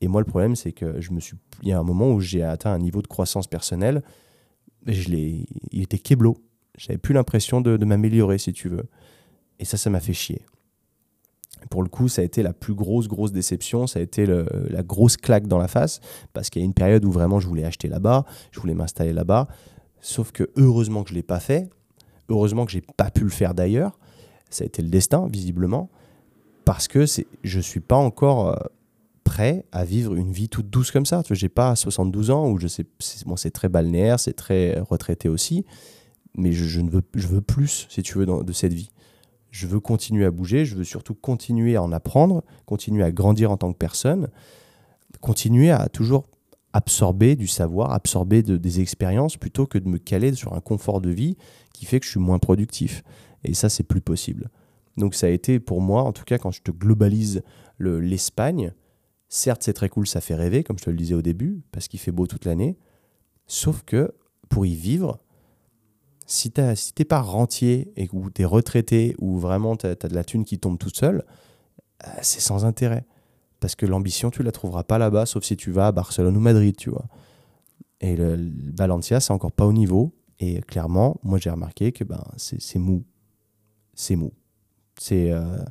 [0.00, 2.20] Et moi, le problème, c'est que je me suis, il y a un moment où
[2.20, 4.02] j'ai atteint un niveau de croissance personnelle,
[4.86, 5.46] il
[5.82, 6.36] était keblo.
[6.76, 8.84] J'avais plus l'impression de, m'améliorer, si tu veux.
[9.58, 10.42] Et ça, ça m'a fait chier.
[11.70, 13.86] Pour le coup, ça a été la plus grosse, grosse déception.
[13.86, 16.00] Ça a été la grosse claque dans la face.
[16.32, 19.12] Parce qu'il y a une période où vraiment je voulais acheter là-bas, je voulais m'installer
[19.12, 19.48] là-bas.
[20.04, 21.70] Sauf que heureusement que je ne l'ai pas fait.
[22.28, 23.98] Heureusement que j'ai pas pu le faire d'ailleurs.
[24.50, 25.90] Ça a été le destin, visiblement
[26.64, 27.04] parce que
[27.42, 28.56] je ne suis pas encore euh,
[29.22, 31.22] prêt à vivre une vie toute douce comme ça.
[31.28, 35.64] Je n'ai pas 72 ans où je sais, c'est très balnéaire, c'est très retraité aussi,
[36.36, 38.90] mais je, ne veux, je veux plus, si tu veux, de cette vie.
[39.50, 43.50] Je veux continuer à bouger, je veux surtout continuer à en apprendre, continuer à grandir
[43.50, 44.28] en tant que personne,
[45.20, 46.24] continuer à toujours
[46.74, 51.08] absorber du savoir, absorber des expériences plutôt que de me caler sur un confort de
[51.08, 51.36] vie
[51.72, 53.04] qui fait que je suis moins productif.
[53.44, 54.50] Et ça, c'est plus possible.
[54.96, 57.42] Donc ça a été pour moi, en tout cas quand je te globalise
[57.78, 58.72] l'Espagne,
[59.28, 61.88] certes c'est très cool, ça fait rêver, comme je te le disais au début, parce
[61.88, 62.76] qu'il fait beau toute l'année,
[63.46, 64.12] sauf que
[64.48, 65.20] pour y vivre,
[66.26, 70.14] si tu n'es pas rentier et ou tu es retraité ou vraiment tu as, de
[70.14, 71.24] la thune qui tombe toute seule,
[72.04, 73.04] euh, c'est sans intérêt.
[73.64, 76.40] Parce que l'ambition, tu la trouveras pas là-bas, sauf si tu vas à Barcelone ou
[76.40, 77.06] Madrid, tu vois.
[78.02, 80.14] Et le, le Valencia, c'est encore pas au niveau.
[80.38, 83.06] Et clairement, moi j'ai remarqué que ben, c'est mou.
[83.94, 84.34] C'est mou.
[85.12, 85.64] Euh,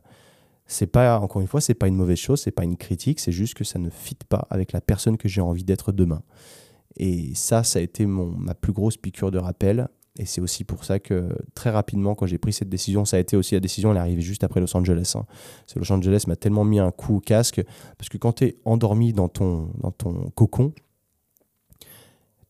[0.65, 3.31] c'est pas encore une fois, c'est pas une mauvaise chose, c'est pas une critique, c'est
[3.31, 6.23] juste que ça ne fit pas avec la personne que j'ai envie d'être demain.
[6.97, 9.87] Et ça, ça a été mon, ma plus grosse piqûre de rappel.
[10.19, 13.19] Et c'est aussi pour ça que très rapidement, quand j'ai pris cette décision, ça a
[13.19, 15.13] été aussi la décision, elle est arrivée juste après Los Angeles.
[15.15, 15.25] Hein.
[15.75, 17.63] Los Angeles m'a tellement mis un coup au casque,
[17.97, 20.71] parce que quand tu es endormi dans ton, dans ton cocon,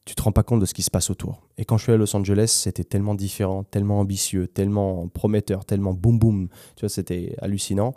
[0.05, 1.41] tu te rends pas compte de ce qui se passe autour.
[1.57, 5.93] Et quand je suis à Los Angeles, c'était tellement différent, tellement ambitieux, tellement prometteur, tellement
[5.93, 7.93] boum boum, tu vois, c'était hallucinant,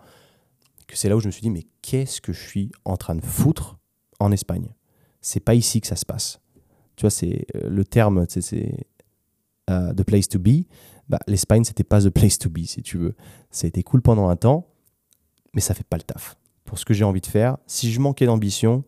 [0.86, 3.16] que c'est là où je me suis dit, mais qu'est-ce que je suis en train
[3.16, 3.78] de foutre
[4.20, 4.68] en Espagne?
[5.20, 6.40] C'est pas ici que ça se passe.
[6.94, 8.86] Tu vois, c'est euh, le terme, c'est
[9.68, 10.66] uh, the place to be.
[11.08, 13.14] Bah, L'Espagne, c'était pas the place to be, si tu veux.
[13.62, 14.66] Été cool pendant un temps,
[15.54, 16.36] mais ça fait pas le taf.
[16.64, 18.84] Pour ce que j'ai envie de faire, si je manquais d'ambition,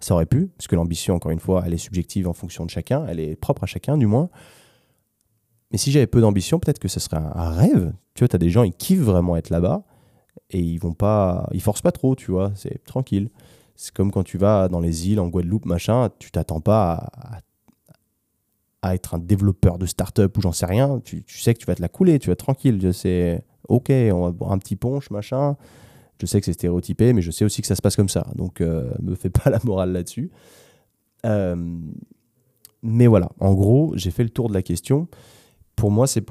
[0.00, 2.70] ça aurait pu, parce que l'ambition, encore une fois, elle est subjective en fonction de
[2.70, 4.30] chacun, elle est propre à chacun du moins.
[5.70, 7.92] Mais si j'avais peu d'ambition, peut-être que ce serait un, rêve.
[8.14, 9.84] Tu vois, tu as des gens, ils kiffent vraiment être là-bas
[10.50, 13.28] et ils vont pas, ils forcent pas trop, tu vois, c'est tranquille.
[13.76, 17.40] C'est comme quand tu vas dans les îles, en Guadeloupe, machin, tu t'attends pas à,
[18.82, 21.00] être un développeur de start-up ou j'en sais rien.
[21.04, 22.92] Tu, sais que tu vas te la couler, tu vas être tranquille.
[22.92, 25.56] C'est ok, on va boire un petit punch, machin.
[26.20, 28.26] Je sais que c'est stéréotypé, mais je sais aussi que ça se passe comme ça.
[28.34, 30.30] Donc, euh, me fais pas la morale là-dessus.
[31.26, 31.56] Euh,
[32.82, 35.08] mais voilà, en gros, j'ai fait le tour de la question.
[35.76, 36.24] Pour moi, c'est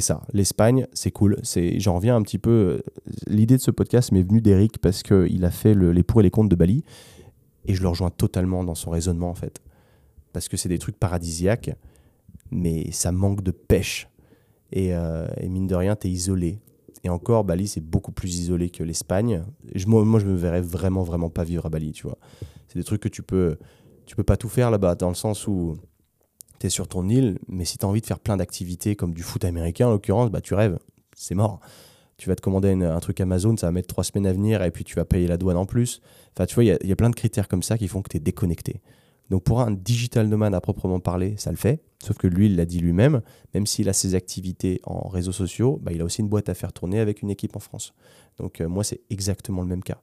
[0.00, 0.22] ça.
[0.34, 1.38] L'Espagne, c'est cool.
[1.76, 2.50] J'en reviens un petit peu.
[2.50, 2.80] Euh,
[3.26, 6.30] l'idée de ce podcast m'est venue d'Eric parce qu'il a fait les pour et les
[6.30, 6.84] contre de Bali,
[7.64, 9.62] et je le rejoins totalement dans son raisonnement en fait,
[10.32, 11.70] parce que c'est des trucs paradisiaques,
[12.50, 14.08] mais ça manque de pêche.
[14.72, 16.60] Et, euh, mine de rien, tu es isolé.
[17.04, 19.44] Et encore, Bali, c'est beaucoup plus isolé que l'Espagne.
[19.86, 22.18] Moi, moi, je me verrais vraiment, vraiment pas vivre à Bali, tu vois.
[22.66, 23.56] C'est des trucs que tu peux,
[24.06, 25.76] tu peux pas tout faire là-bas, dans le sens où
[26.58, 29.14] tu es sur ton île, mais si tu as envie de faire plein d'activités, comme
[29.14, 30.78] du foot américain en l'occurrence, bah, tu rêves,
[31.14, 31.60] c'est mort.
[32.16, 34.72] Tu vas te commander un truc Amazon, ça va mettre trois semaines à venir, et
[34.72, 36.00] puis tu vas payer la douane en plus.
[36.34, 38.08] Enfin, tu vois, il y, y, a plein de critères comme ça qui font que
[38.08, 38.80] tu es déconnecté.
[39.30, 41.82] Donc pour un digital nomade à proprement parler, ça le fait.
[42.02, 43.22] Sauf que lui, il l'a dit lui-même,
[43.54, 46.54] même s'il a ses activités en réseaux sociaux, bah, il a aussi une boîte à
[46.54, 47.92] faire tourner avec une équipe en France.
[48.38, 50.00] Donc euh, moi, c'est exactement le même cas.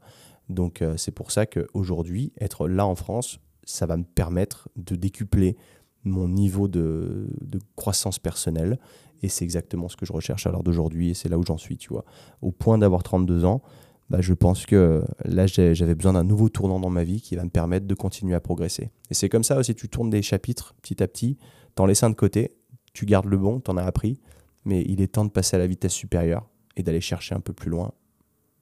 [0.49, 4.95] Donc euh, c'est pour ça qu'aujourd'hui, être là en France, ça va me permettre de
[4.95, 5.57] décupler
[6.03, 7.27] mon niveau de,
[7.75, 8.79] croissance personnelle.
[9.23, 11.09] Et c'est exactement ce que je recherche à l'heure d'aujourd'hui.
[11.09, 12.05] Et c'est là où j'en suis, tu vois.
[12.41, 13.63] Au point d'avoir 32 ans,
[14.09, 17.43] bah, je pense que là, j'avais besoin d'un nouveau tournant dans ma vie qui va
[17.43, 18.91] me permettre de continuer à progresser.
[19.09, 21.37] Et c'est comme ça aussi, tu tournes des chapitres petit à petit,
[21.73, 22.55] t'en laisses un de côté,
[22.93, 24.19] tu gardes le bon, t'en as appris,
[24.63, 27.53] mais il est temps de passer à la vitesse supérieure et d'aller chercher un peu
[27.53, 27.91] plus loin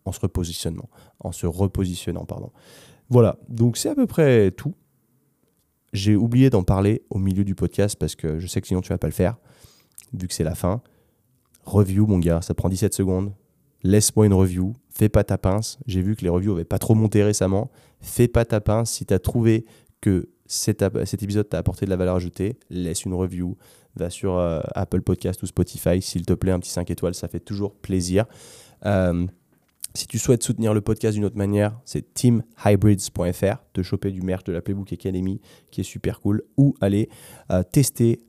[0.06, 0.90] en se repositionnant,
[1.20, 2.52] en se repositionnant, pardon.
[3.10, 4.76] Voilà, donc c'est à peu près tout.
[5.92, 8.90] J'ai oublié d'en parler au milieu du podcast parce que je sais que sinon tu
[8.90, 9.38] vas pas le faire,
[10.14, 10.82] vu que c'est la fin.
[11.66, 13.34] Review, mon gars, ça prend 17 secondes.
[13.84, 14.74] Laisse-moi une review.
[14.90, 15.80] Fais pas ta pince.
[15.86, 17.72] J'ai vu que les reviews n'avaient pas trop monté récemment.
[18.00, 18.92] Fais pas ta pince.
[18.92, 19.66] Si tu as trouvé
[20.02, 20.84] que cet,
[21.24, 23.58] épisode t'a apporté de la valeur ajoutée, laisse une review.
[23.96, 27.28] Va sur euh, Apple Podcast ou Spotify, s'il te plaît, un petit 5 étoiles, ça
[27.28, 28.26] fait toujours plaisir.
[28.86, 29.28] Euh,
[29.96, 34.44] si tu souhaites soutenir le podcast d'une autre manière, c'est teamhybrids.fr, te choper du merch
[34.44, 37.10] de la Playbook Academy qui est super cool, ou aller
[37.52, 38.20] euh, tester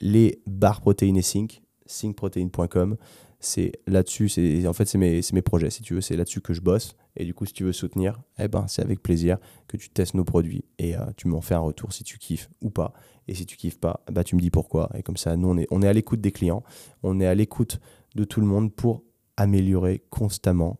[0.00, 2.96] les barres protéines et sync, syncprotein.com.
[3.44, 6.54] C'est là-dessus, c'est en fait c'est mes, mes, projets si tu veux, c'est là-dessus que
[6.54, 6.94] je bosse.
[7.16, 10.14] Et du coup, si tu veux soutenir, eh ben c'est avec plaisir que tu testes
[10.14, 12.92] nos produits et euh, tu m'en fais un retour si tu kiffes ou pas.
[13.26, 14.90] Et si tu kiffes pas, bah tu me dis pourquoi.
[14.94, 16.62] Et comme ça, nous on est, on est à l'écoute des clients,
[17.02, 17.80] on est à l'écoute
[18.14, 19.02] de tout le monde pour
[19.36, 20.78] améliorer constamment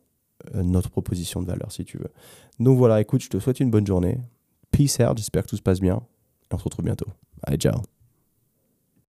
[0.54, 2.12] euh, notre proposition de valeur, si tu veux.
[2.60, 4.18] Donc voilà, écoute, je te souhaite une bonne journée.
[4.70, 6.02] Peace out, j'espère que tout se passe bien.
[6.50, 7.08] Et on se retrouve bientôt.
[7.42, 7.91] Allez, ciao.